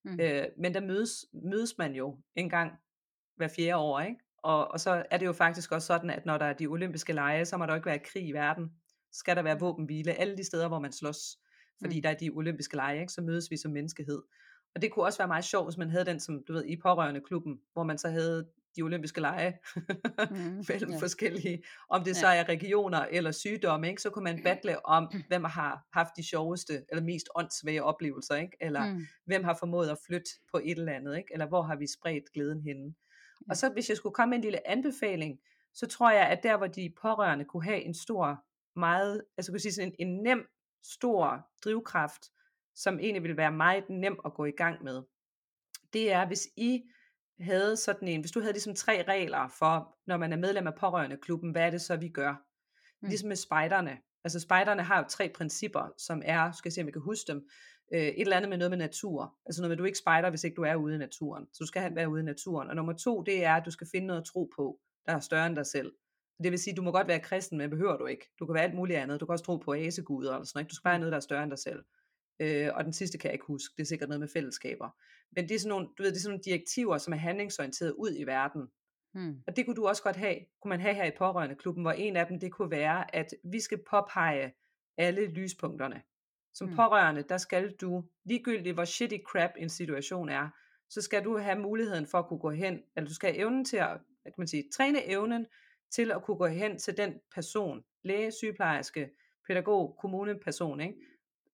[0.05, 0.19] Mm.
[0.21, 2.71] Øh, men der mødes, mødes man jo en gang
[3.35, 4.19] hver fjerde år, ikke?
[4.43, 7.13] Og, og så er det jo faktisk også sådan, at når der er de olympiske
[7.13, 8.71] lege, så må der jo ikke være krig i verden.
[9.11, 11.37] Så skal der være våbenhvile alle de steder, hvor man slås.
[11.81, 12.01] Fordi Mm.
[12.01, 13.13] der er de olympiske lege, ikke?
[13.13, 14.21] så mødes vi som menneskehed.
[14.75, 16.75] Og det kunne også være meget sjovt, hvis man havde den, som du ved, i
[16.81, 19.57] pårørende klubben, hvor man så havde de olympiske lege
[20.31, 20.63] Mm.
[20.69, 20.97] mellem Ja.
[20.99, 22.13] forskellige, om det Ja.
[22.19, 24.01] så er regioner eller sygdomme, ikke?
[24.01, 28.57] så kunne man battle om, hvem har haft de sjoveste eller mest åndssvage oplevelser, ikke?
[28.61, 29.05] eller Mm.
[29.25, 31.29] hvem har formået at flytte på et eller andet, ikke?
[31.33, 32.95] eller hvor har vi spredt glæden henne.
[33.41, 33.49] Ja.
[33.49, 35.39] Og så hvis jeg skulle komme med en lille anbefaling,
[35.73, 38.43] så tror jeg, at der hvor de pårørende kunne have en stor,
[38.79, 40.47] meget, altså kunne sige sådan en, en nem,
[40.83, 42.21] stor drivkraft,
[42.75, 45.01] som egentlig ville være meget nem at gå i gang med,
[45.93, 46.81] det er, hvis I
[47.39, 50.75] havde sådan en, hvis du havde ligesom tre regler for, når man er medlem af
[50.75, 52.31] pårørende klubben, hvad er det så, vi gør?
[53.01, 53.07] Mm.
[53.07, 53.97] Ligesom med spejderne.
[54.23, 57.31] Altså spejderne har jo tre principper, som er, skal jeg se om jeg kan huske
[57.31, 57.47] dem,
[57.93, 59.35] øh, et eller andet med noget med natur.
[59.45, 61.45] Altså noget med, at du ikke spejder, hvis ikke du er ude i naturen.
[61.53, 62.69] Så du skal være ude i naturen.
[62.69, 65.19] Og nummer to, det er, at du skal finde noget at tro på, der er
[65.19, 65.91] større end dig selv.
[66.43, 68.29] Det vil sige, du må godt være kristen, men behøver du ikke.
[68.39, 69.19] Du kan være alt muligt andet.
[69.19, 70.69] Du kan også tro på aseguder eller sådan noget.
[70.69, 71.83] Du skal bare have noget, der er større end dig selv.
[72.39, 73.73] Øh, og den sidste kan jeg ikke huske.
[73.77, 74.89] Det er sikkert noget med fællesskaber.
[75.35, 77.91] Men det er sådan nogle, du ved, det er sådan nogle direktiver, som er handlingsorienteret
[77.91, 78.67] ud i verden.
[79.13, 79.43] Mm.
[79.47, 81.91] Og det kunne du også godt have, kunne man have her i pårørende klubben, hvor
[81.91, 84.53] en af dem, det kunne være, at vi skal påpege
[84.97, 86.01] alle lyspunkterne.
[86.53, 86.75] Som Mm.
[86.75, 90.49] pårørende, der skal du, ligegyldigt hvor shitty crap en situation er,
[90.89, 93.65] så skal du have muligheden for at kunne gå hen, eller du skal have evnen
[93.65, 95.45] til at, kan man sige, træne evnen
[95.91, 99.09] til at kunne gå hen til den person, læge, sygeplejerske,
[99.47, 100.95] pædagog, kommuneperson, ikke?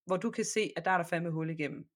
[0.06, 1.88] Hvor du kan se, at der er der fandme hul igennem.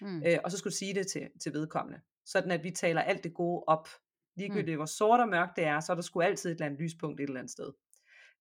[0.00, 0.22] Mm.
[0.26, 2.00] Øh, og så skulle du sige det til, til vedkommende.
[2.26, 3.88] Sådan at vi taler alt det gode op.
[4.36, 6.80] Ligegyldigt hvor sort og mørkt det er, så er der sgu altid et eller andet
[6.80, 7.72] lyspunkt et eller andet sted.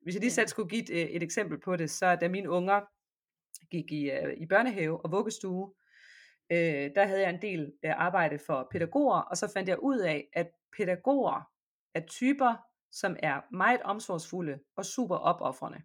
[0.02, 2.50] Hvis jeg lige selv skulle give et, øh, et eksempel på det, så da mine
[2.50, 2.82] unger
[3.72, 5.74] gik i, øh, i børnehave og vuggestue,
[6.52, 10.00] øh, der havde jeg en del øh, arbejde for pædagoger, og så fandt jeg ud
[10.00, 11.52] af, at pædagoger
[11.94, 12.56] er typer,
[12.92, 15.82] som er meget omsorgsfulde og super opoffrende.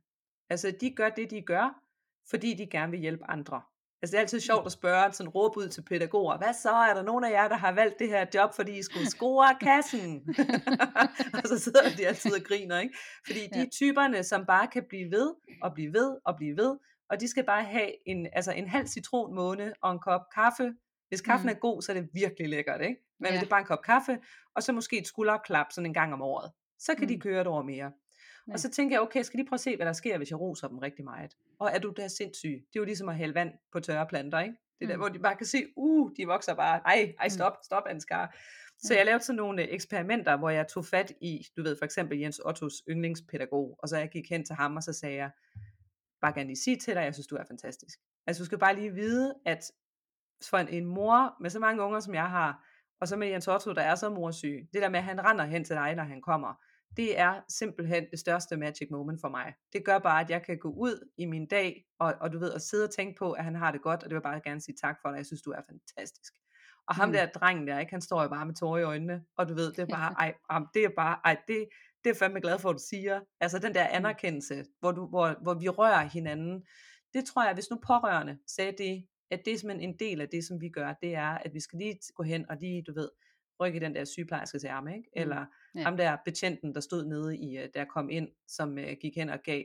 [0.51, 1.83] Altså de gør det, de gør,
[2.31, 3.61] fordi de gerne vil hjælpe andre.
[4.03, 6.95] Altså det er altid sjovt at spørge, sådan råbe ud til pædagoger, hvad så, er
[6.95, 10.35] der nogen af jer, der har valgt det her job, fordi I skulle score kassen?
[11.43, 12.95] og så sidder de altid og griner, ikke?
[13.27, 13.65] Fordi de Ja.
[13.65, 16.77] er typerne, som bare kan blive ved, og blive ved, og blive ved,
[17.11, 20.73] og de skal bare have en, altså en halv citronmåne og en kop kaffe.
[21.09, 21.55] Hvis kaffen Mm.
[21.55, 22.97] er god, så er det virkelig lækkert, ikke?
[23.21, 23.37] Men Ja.
[23.37, 24.19] det er bare en kop kaffe,
[24.57, 27.21] og så måske et skulderklap sådan en gang om året, så kan de Mm.
[27.21, 27.93] køre et år mere.
[28.49, 28.53] Ja.
[28.53, 30.41] Og så tænker jeg, okay, skal lige prøve at se, hvad der sker, hvis jeg
[30.41, 31.37] roser dem rigtig meget.
[31.59, 32.49] Og er du da sindssyg?
[32.49, 34.55] Det er jo ligesom at hælde vand på tørre planter, ikke?
[34.79, 35.01] Det er der, Mm.
[35.01, 36.81] hvor de bare kan se, uh, de vokser bare.
[36.85, 38.37] Ej, ej, stop, stop, Ansgar.
[38.79, 41.85] Så jeg lavede sådan nogle øh, eksperimenter, hvor jeg tog fat i, du ved, for
[41.85, 45.31] eksempel Jens Ottos yndlingspædagog, og så jeg gik hen til ham, og så sagde jeg,
[46.21, 47.99] bare gerne lige sige til dig, jeg synes, du er fantastisk.
[48.27, 49.73] Altså, du skal bare lige vide, at
[50.51, 52.65] for en, en mor med så mange unger, som jeg har,
[53.01, 55.45] og så med Jens Otto, der er så morsyg, det der med, at han render
[55.45, 56.55] hen til dig, når han kommer,
[56.97, 59.55] det er simpelthen det største magic moment for mig.
[59.73, 62.51] Det gør bare, at jeg kan gå ud i min dag, og, og du ved,
[62.51, 64.41] og sidde og tænke på, at han har det godt, og det vil jeg bare
[64.45, 66.33] gerne sige tak for dig, jeg synes, du er fantastisk.
[66.89, 67.13] Og ham Mm.
[67.13, 69.73] der drengen der, ikke, han står jo bare med tårer i øjnene, og du ved,
[69.73, 70.35] det er bare, ej,
[70.75, 71.69] det er bare, ej, det,
[72.05, 73.21] det er fandme glad for, at du siger.
[73.41, 76.65] Altså den der anerkendelse, hvor, du, hvor, hvor vi rører hinanden,
[77.15, 80.29] det tror jeg, hvis nu pårørende sagde det, at det er simpelthen en del af
[80.29, 82.95] det, som vi gør, det er, at vi skal lige gå hen og lige, du
[82.95, 83.09] ved,
[83.61, 85.09] rykke den der sygeplejerskes ærme, ikke?
[85.17, 85.21] Mm.
[85.23, 85.83] Eller Ja.
[85.83, 89.29] ham der betjenten, der stod nede i, øh, der kom ind, som uh, gik hen
[89.29, 89.63] og gav,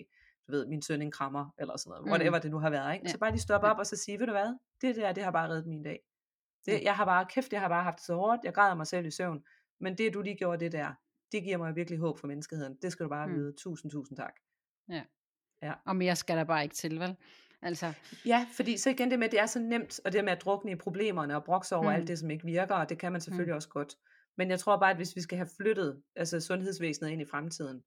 [0.47, 2.09] du ved, min søn en krammer, eller sådan noget, Mm.
[2.11, 3.05] whatever det nu har været, ikke?
[3.05, 3.11] Ja.
[3.11, 3.73] Så bare lige stoppe Ja.
[3.73, 5.99] op og så sige, ved du hvad, det der, det har bare reddet min dag.
[6.65, 8.87] Det, jeg har bare, kæft, jeg har bare haft det så hårdt, jeg græder mig
[8.87, 9.43] selv i søvn,
[9.79, 10.93] men det du lige gjorde det der,
[11.31, 12.77] det giver mig virkelig håb for menneskeheden.
[12.81, 13.33] Det skal du bare Mm.
[13.35, 13.53] vide.
[13.57, 14.33] Tusind, tusind tak.
[15.85, 17.15] Og mere skal der bare ikke til, vel?
[17.63, 17.93] Altså,
[18.25, 20.41] Ja, fordi så igen det med, at det er så nemt, og det med at
[20.41, 21.95] drukne i problemerne og brokse over Mm.
[21.95, 23.95] alt det, som ikke virker, og det kan man selvfølgelig også godt.
[24.37, 27.81] Men jeg tror bare, at hvis vi skal have flyttet altså sundhedsvæsenet ind i fremtiden,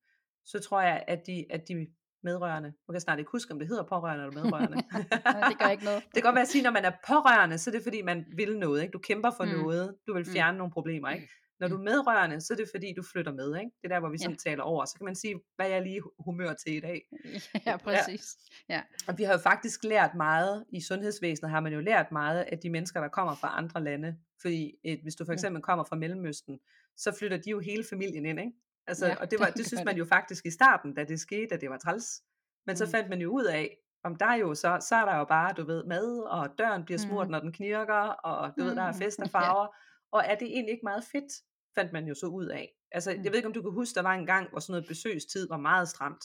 [0.45, 1.87] så tror jeg, at de, at de
[2.22, 4.77] medrørende, nu kan snart ikke huske, om det hedder pårørende eller medrørende.
[5.51, 6.03] det gør ikke noget.
[6.07, 8.24] Det kan godt være at sige, når man er pårørende, så er det fordi, man
[8.37, 8.83] vil noget.
[8.83, 8.93] Ikke?
[8.93, 9.51] Du kæmper for Mm.
[9.51, 9.57] mm.
[9.59, 9.95] noget.
[10.07, 10.33] Du vil Mm.
[10.33, 10.59] fjerne mm.
[10.59, 11.11] nogle problemer.
[11.11, 11.29] Ikke?
[11.61, 13.57] Når du er medrørende, så er det fordi, du flytter med.
[13.59, 13.71] Ikke?
[13.83, 14.85] Det er der, hvor vi sådan taler over.
[14.85, 17.03] Så kan man sige, hvad jeg lige humør til i dag.
[17.67, 18.37] ja, præcis.
[18.69, 18.83] Ja.
[19.09, 22.59] Og vi har jo faktisk lært meget, i sundhedsvæsenet har man jo lært meget af
[22.59, 24.17] de mennesker, der kommer fra andre lande.
[24.43, 25.35] Fordi et, hvis du for Ja.
[25.35, 26.59] eksempel kommer fra Mellemøsten,
[26.97, 28.41] så flytter de jo hele familien ind.
[28.41, 28.53] Ikke?
[28.87, 31.05] Altså, Ja, ja, og det, var, det det synes man jo faktisk i starten, da
[31.05, 32.23] det skete, at det var træls.
[32.67, 32.91] Men så Mm.
[32.91, 35.53] fandt man jo ud af, om der er jo så, så er der jo bare,
[35.57, 37.31] du ved, mad, og døren bliver smurt, Mm.
[37.31, 39.39] når den knirker, og du ved, der er Mm, fest og ja.
[39.39, 39.67] farver.
[40.13, 41.33] Og er det egentlig ikke meget fedt,
[41.75, 42.73] fandt man jo så ud af.
[42.93, 43.23] Altså, Mm.
[43.25, 45.49] jeg ved ikke, om du kan huske, der var en gang, hvor sådan noget besøgstid
[45.49, 46.25] var meget stramt,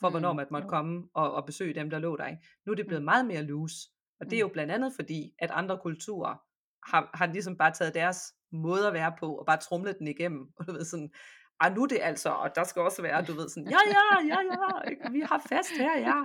[0.00, 2.26] for hvornår Mm, man måtte komme og, og besøge dem, der lå der.
[2.26, 2.42] Ikke?
[2.66, 3.04] Nu er det blevet Mm.
[3.04, 3.76] meget mere loose.
[4.20, 4.48] Og det er Mm.
[4.48, 6.36] jo blandt andet fordi, at andre kulturer
[6.90, 10.48] har, har ligesom bare taget deres måde at være på, og bare trumlet den igennem.
[10.56, 11.10] Og du ved sådan,
[11.60, 14.26] ah, nu er det altså, og der skal også være, du ved sådan, ja, ja,
[14.28, 14.38] ja,
[15.04, 16.14] ja, vi har fest her, ja.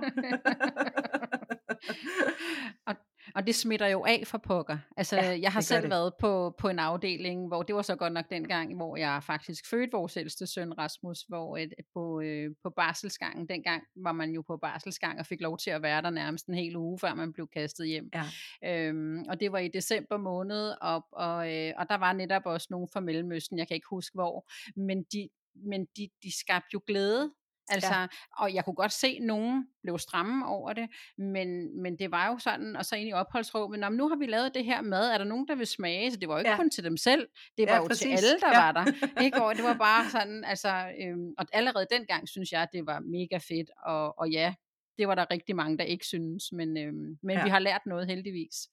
[2.86, 2.94] og,
[3.34, 4.78] og det smitter jo af for pokker.
[4.96, 5.90] Altså, Ja, jeg har selv det.
[5.90, 9.70] været på, på en afdeling, hvor det var så godt nok dengang, hvor jeg faktisk
[9.70, 14.42] fødte vores ældste søn Rasmus, hvor et, på, øh, på barselsgangen, dengang var man jo
[14.42, 17.32] på barselsgang og fik lov til at være der nærmest en hel uge, før man
[17.32, 18.10] blev kastet hjem.
[18.14, 18.24] ja.
[18.64, 22.66] Øhm, og det var i december måned, og, og, øh, og der var netop også
[22.70, 26.80] nogen fra Mellemøsten, jeg kan ikke huske hvor, men de, men de, de skabte jo
[26.86, 27.30] glæde.
[27.70, 28.06] Altså, ja.
[28.38, 30.88] og jeg kunne godt se, at nogen blev stramme over det,
[31.18, 34.16] men, men det var jo sådan, og så ind i opholdsrummet, "Nå, men nu har
[34.16, 36.10] vi lavet det her mad, er der nogen, der vil smage?
[36.12, 36.56] Så det var jo ikke ja.
[36.56, 38.06] Kun til dem selv, det var Ja, jo til præcis.
[38.24, 38.60] alle, der Ja.
[38.64, 39.20] var der.
[39.22, 39.42] Ikke?
[39.44, 43.36] Og det var bare sådan, altså, øhm, og allerede dengang synes jeg, det var mega
[43.38, 44.54] fedt, og, og ja,
[44.98, 47.36] det var der rigtig mange, der ikke synes, men, øhm, men.
[47.36, 47.44] Ja.
[47.44, 48.68] vi har lært noget heldigvis.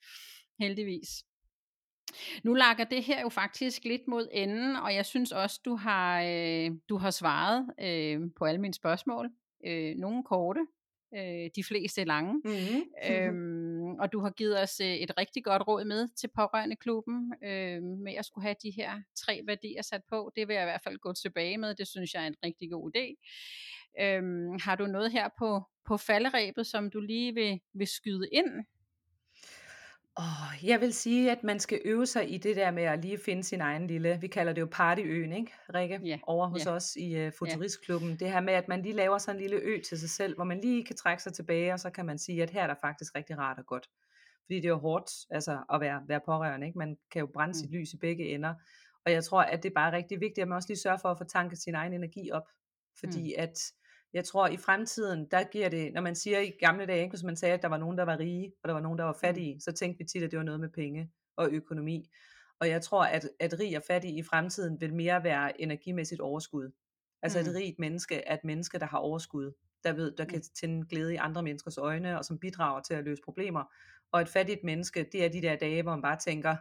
[0.59, 1.09] Heldigvis.
[2.43, 6.21] Nu lakker det her jo faktisk lidt mod enden, og jeg synes også, du har,
[6.21, 9.29] øh, du har svaret øh, på alle mine spørgsmål.
[9.65, 10.65] Øh, nogle korte,
[11.15, 12.33] øh, de fleste lange.
[12.33, 12.83] Mm-hmm.
[13.11, 17.33] Øhm, og du har givet os øh, et rigtig godt råd med til pårørende klubben
[17.43, 20.31] øh, med at skulle have de her tre værdier sat på.
[20.35, 21.75] Det vil jeg i hvert fald gå tilbage med.
[21.75, 23.15] Det synes jeg er en rigtig god idé.
[24.01, 28.65] Øhm, har du noget her på, på falderæbet, som du lige vil, vil skyde ind?
[30.17, 33.17] Oh, jeg vil sige, at man skal øve sig i det der med at lige
[33.17, 35.99] finde sin egen lille, vi kalder det jo partyøen, ikke Rikke?
[36.03, 36.71] Ja, Over hos ja.
[36.71, 38.19] os i uh, Futuristklubben.
[38.19, 40.43] Det her med, at man lige laver sådan en lille ø til sig selv, hvor
[40.43, 42.75] man lige kan trække sig tilbage, og så kan man sige, at her er der
[42.81, 43.89] faktisk rigtig rart og godt.
[44.45, 46.77] Fordi det er jo hårdt altså, at være, være pårørende, ikke?
[46.79, 47.53] Man kan jo brænde Mm.
[47.53, 48.53] sit lys i begge ender.
[49.05, 51.09] Og jeg tror, at det er bare rigtig vigtigt, at man også lige sørger for
[51.11, 52.47] at få tanket sin egen energi op.
[52.99, 53.71] Fordi at
[54.15, 57.23] jeg tror, i fremtiden, der giver det, når man siger i gamle dage, ikke, hvis
[57.23, 59.17] man sagde, at der var nogen, der var rige, og der var nogen, der var
[59.21, 62.09] fattige, så tænkte vi tit, at det var noget med penge og økonomi.
[62.59, 66.71] Og jeg tror, at, at rig og fattig i fremtiden vil mere være energimæssigt overskud.
[67.21, 67.45] Altså Mm.
[67.49, 69.51] et rigt menneske er et menneske, der har overskud,
[69.83, 73.03] der, ved, der kan tænde glæde i andre menneskers øjne, og som bidrager til at
[73.03, 73.63] løse problemer.
[74.11, 76.55] Og et fattigt menneske, det er de der dage, hvor man bare tænker,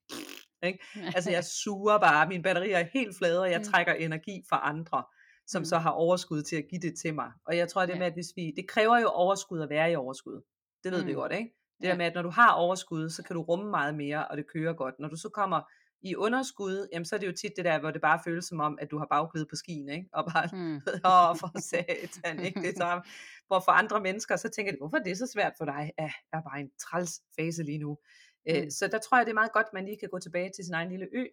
[0.66, 0.78] ikke?
[1.16, 3.64] altså jeg suger bare, mine batterier er helt flade, og jeg Mm.
[3.64, 5.04] trækker energi fra andre,
[5.46, 5.64] som Mm.
[5.64, 7.30] så har overskud til at give det til mig.
[7.46, 7.98] Og jeg tror, det Ja.
[7.98, 10.42] med, at hvis vi, det kræver jo overskud at være i overskud.
[10.84, 11.08] Det ved mm.
[11.08, 11.54] vi godt, ikke?
[11.80, 11.90] Det Ja.
[11.92, 14.46] der med, at når du har overskud, så kan du rumme meget mere, og det
[14.46, 14.94] kører godt.
[14.98, 15.60] Når du så kommer
[16.02, 18.60] i underskud, jamen så er det jo tit det der, hvor det bare føles som
[18.60, 20.08] om, at du har bagglid på skien, ikke?
[20.12, 20.74] Og bare, Mm.
[21.12, 22.60] åh, for satan, ikke?
[22.60, 23.00] Det er så,
[23.46, 25.92] hvor for andre mennesker, så tænker de, hvorfor er det så svært for dig?
[25.98, 27.98] Ja, jeg er bare en træls fase lige nu.
[28.46, 28.54] Mm.
[28.64, 28.70] Mm.
[28.70, 30.64] Så der tror jeg, det er meget godt, at man lige kan gå tilbage til
[30.64, 31.24] sin egen lille ø.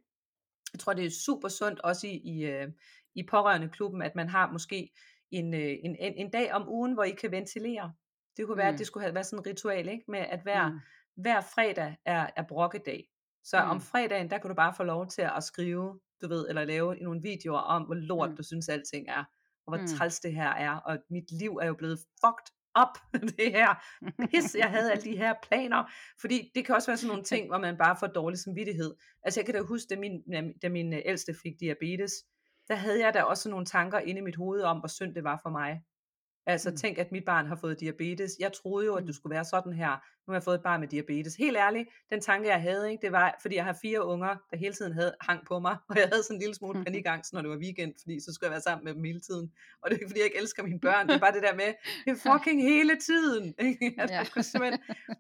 [0.74, 2.68] Jeg tror, det er super sundt også i, i, øh,
[3.16, 4.90] i pårørende klubben, at man har måske
[5.32, 7.94] en, øh, en, en, en dag om ugen, hvor I kan ventilere.
[8.38, 8.74] Det kunne være, Mm.
[8.76, 10.04] at det skulle have været sådan et ritual, ikke?
[10.08, 10.80] med at hver, Mm.
[11.16, 13.08] hver fredag er, er brokkedag.
[13.44, 13.70] Så Mm.
[13.70, 16.96] om fredagen, der kan du bare få lov til at skrive, du ved, eller lave
[16.96, 18.36] nogle videoer om, hvor lort Mm.
[18.38, 19.24] du synes alting er,
[19.66, 19.88] og hvor Mm.
[19.88, 22.48] træls det her er, og mit liv er jo blevet fucked
[22.82, 22.98] up,
[23.40, 23.70] det her
[24.32, 25.92] pis, jeg havde alle de her planer,
[26.22, 28.96] fordi det kan også være sådan nogle ting, hvor man bare får dårlig samvittighed.
[29.24, 30.22] Altså jeg kan da huske, da min,
[30.62, 32.14] da min øh, ældste fik diabetes,
[32.72, 35.24] der havde jeg da også nogle tanker inde i mit hoved om, hvor synd det
[35.24, 35.82] var for mig.
[36.46, 36.76] Altså mm.
[36.76, 38.32] tænk, at mit barn har fået diabetes.
[38.40, 39.14] Jeg troede jo, at du mm.
[39.14, 39.90] skulle være sådan her.
[40.28, 41.36] Nu har jeg fået et barn med diabetes.
[41.36, 44.58] Helt ærligt, den tanke jeg havde, ikke, det var, fordi jeg har fire unger, der
[44.58, 47.42] hele tiden havde, hang på mig, og jeg havde sådan en lille smule panikangst, når
[47.42, 49.52] det var weekend, fordi så skulle jeg være sammen med dem hele tiden.
[49.82, 51.56] Og det er ikke, fordi jeg ikke elsker mine børn, det er bare det der
[51.56, 51.74] med,
[52.06, 53.54] det er fucking hele tiden.
[53.60, 53.96] Ikke?
[53.98, 54.78] Altså, ja.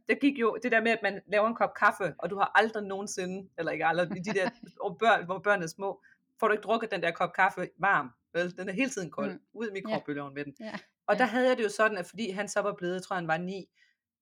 [0.09, 2.51] det gik jo, det der med, at man laver en kop kaffe, og du har
[2.55, 4.49] aldrig nogensinde, eller ikke aldrig, de der,
[4.81, 6.01] hvor børn, hvor børn er små,
[6.41, 8.57] får du ikke drukket den der kop kaffe varm, vel?
[8.57, 9.39] Den er hele tiden kold, mm.
[9.53, 10.53] ud i mikrobølgeovnen med den.
[10.59, 10.77] Ja.
[11.07, 13.15] Og der havde jeg det jo sådan, at fordi han så var blevet, jeg tror
[13.15, 13.65] han var ni,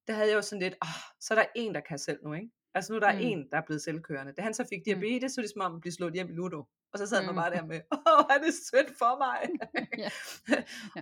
[0.08, 2.34] der havde jeg jo sådan lidt, åh, så er der en, der kan selv nu,
[2.34, 2.50] ikke?
[2.74, 3.20] Altså nu er der mm.
[3.22, 4.34] en, der er blevet selvkørende.
[4.38, 4.84] Da han så fik mm.
[4.84, 5.30] diabetes, mm.
[5.30, 6.64] så er det som om at blive slået hjem i Ludo.
[6.94, 7.26] Og så sad mm.
[7.26, 9.40] man bare der med, åh, han er sødt for mig.
[10.04, 10.10] ja.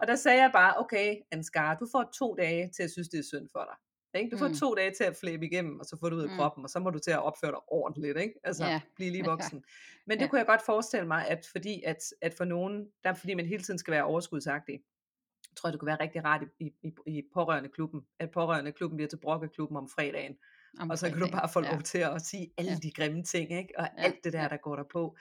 [0.02, 3.20] og der sagde jeg bare, okay, Ansgar, du får to dage til at synes, det
[3.20, 3.78] er synd for dig.
[4.18, 4.32] Ikke?
[4.32, 4.56] Du får mm.
[4.56, 6.36] to dage til at flæbe igennem, og så får du ud af mm.
[6.36, 8.34] kroppen, og så må du til at opføre dig ordentligt, ikke?
[8.44, 8.82] Altså, ja.
[8.96, 9.64] blive lige voksen.
[10.08, 10.30] Men det ja.
[10.30, 13.64] kunne jeg godt forestille mig, at fordi at, at for nogen, der fordi man hele
[13.64, 14.80] tiden skal være overskudsagtig,
[15.58, 18.98] tror jeg, det kunne være rigtig rart i, i, i pårørende klubben, at pårørende klubben
[18.98, 20.36] bliver til brokkeklubben om fredagen.
[20.80, 21.82] Om og så kan du bare få lov ja.
[21.82, 22.78] til at sige alle ja.
[22.84, 23.74] de grimme ting, ikke?
[23.78, 24.04] og ja.
[24.04, 25.18] alt det der, der går der på.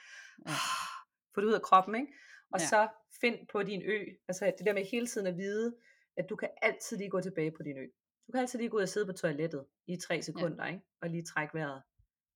[0.46, 0.52] Ja.
[1.34, 2.12] Få det ud af kroppen, ikke?
[2.52, 2.66] Og ja.
[2.66, 2.88] så
[3.20, 5.74] find på din ø, altså det der med hele tiden at vide,
[6.16, 7.86] at du kan altid lige gå tilbage på din ø.
[8.26, 10.72] Du kan altid lige gå ud og sidde på toilettet i tre sekunder, ja.
[10.72, 10.84] ikke?
[11.00, 11.82] og lige trække vejret,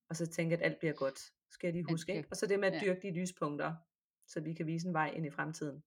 [0.08, 1.20] og så tænke, at alt bliver godt.
[1.50, 2.28] Skal jeg lige huske, ikke?
[2.30, 3.74] Og så det med at dyrke de lyspunkter,
[4.26, 5.82] så vi kan vise en vej ind i fremtiden.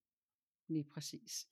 [0.68, 1.47] Lige præcis.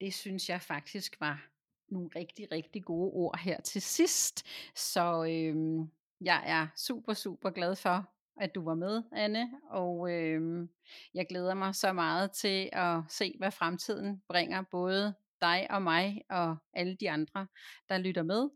[0.00, 1.50] Det synes jeg faktisk var
[1.88, 4.46] nogle rigtig, rigtig gode ord her til sidst.
[4.74, 10.70] Så øhm, jeg er super, super glad for, at du var med, Anne, og øhm,
[11.14, 16.22] jeg glæder mig så meget til at se, hvad fremtiden bringer, både dig og mig
[16.28, 17.48] og alle de andre,
[17.88, 18.50] der lytter med.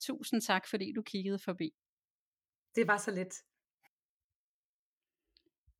[0.00, 1.74] Tusind tak, fordi du kiggede forbi.
[2.74, 3.34] Det var så lidt.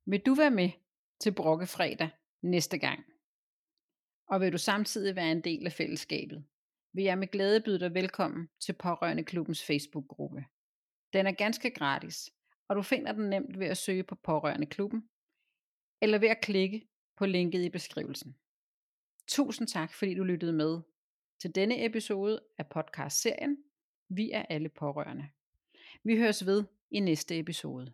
[0.05, 0.69] Vil du være med
[1.19, 2.09] til Brokkefredag
[2.41, 3.05] næste gang?
[4.27, 6.45] Og vil du samtidig være en del af fællesskabet,
[6.93, 10.45] vil jeg med glæde byde dig velkommen til Pårørende Klubbens Facebook-gruppe.
[11.13, 12.29] Den er ganske gratis,
[12.67, 15.09] og du finder den nemt ved at søge på Pårørende Klubben,
[16.01, 16.87] eller ved at klikke
[17.17, 18.37] på linket i beskrivelsen.
[19.27, 20.81] Tusind tak, fordi du lyttede med
[21.39, 23.57] til denne episode af podcast-serien
[24.09, 25.29] Vi er alle pårørende.
[26.03, 27.93] Vi høres ved i næste episode.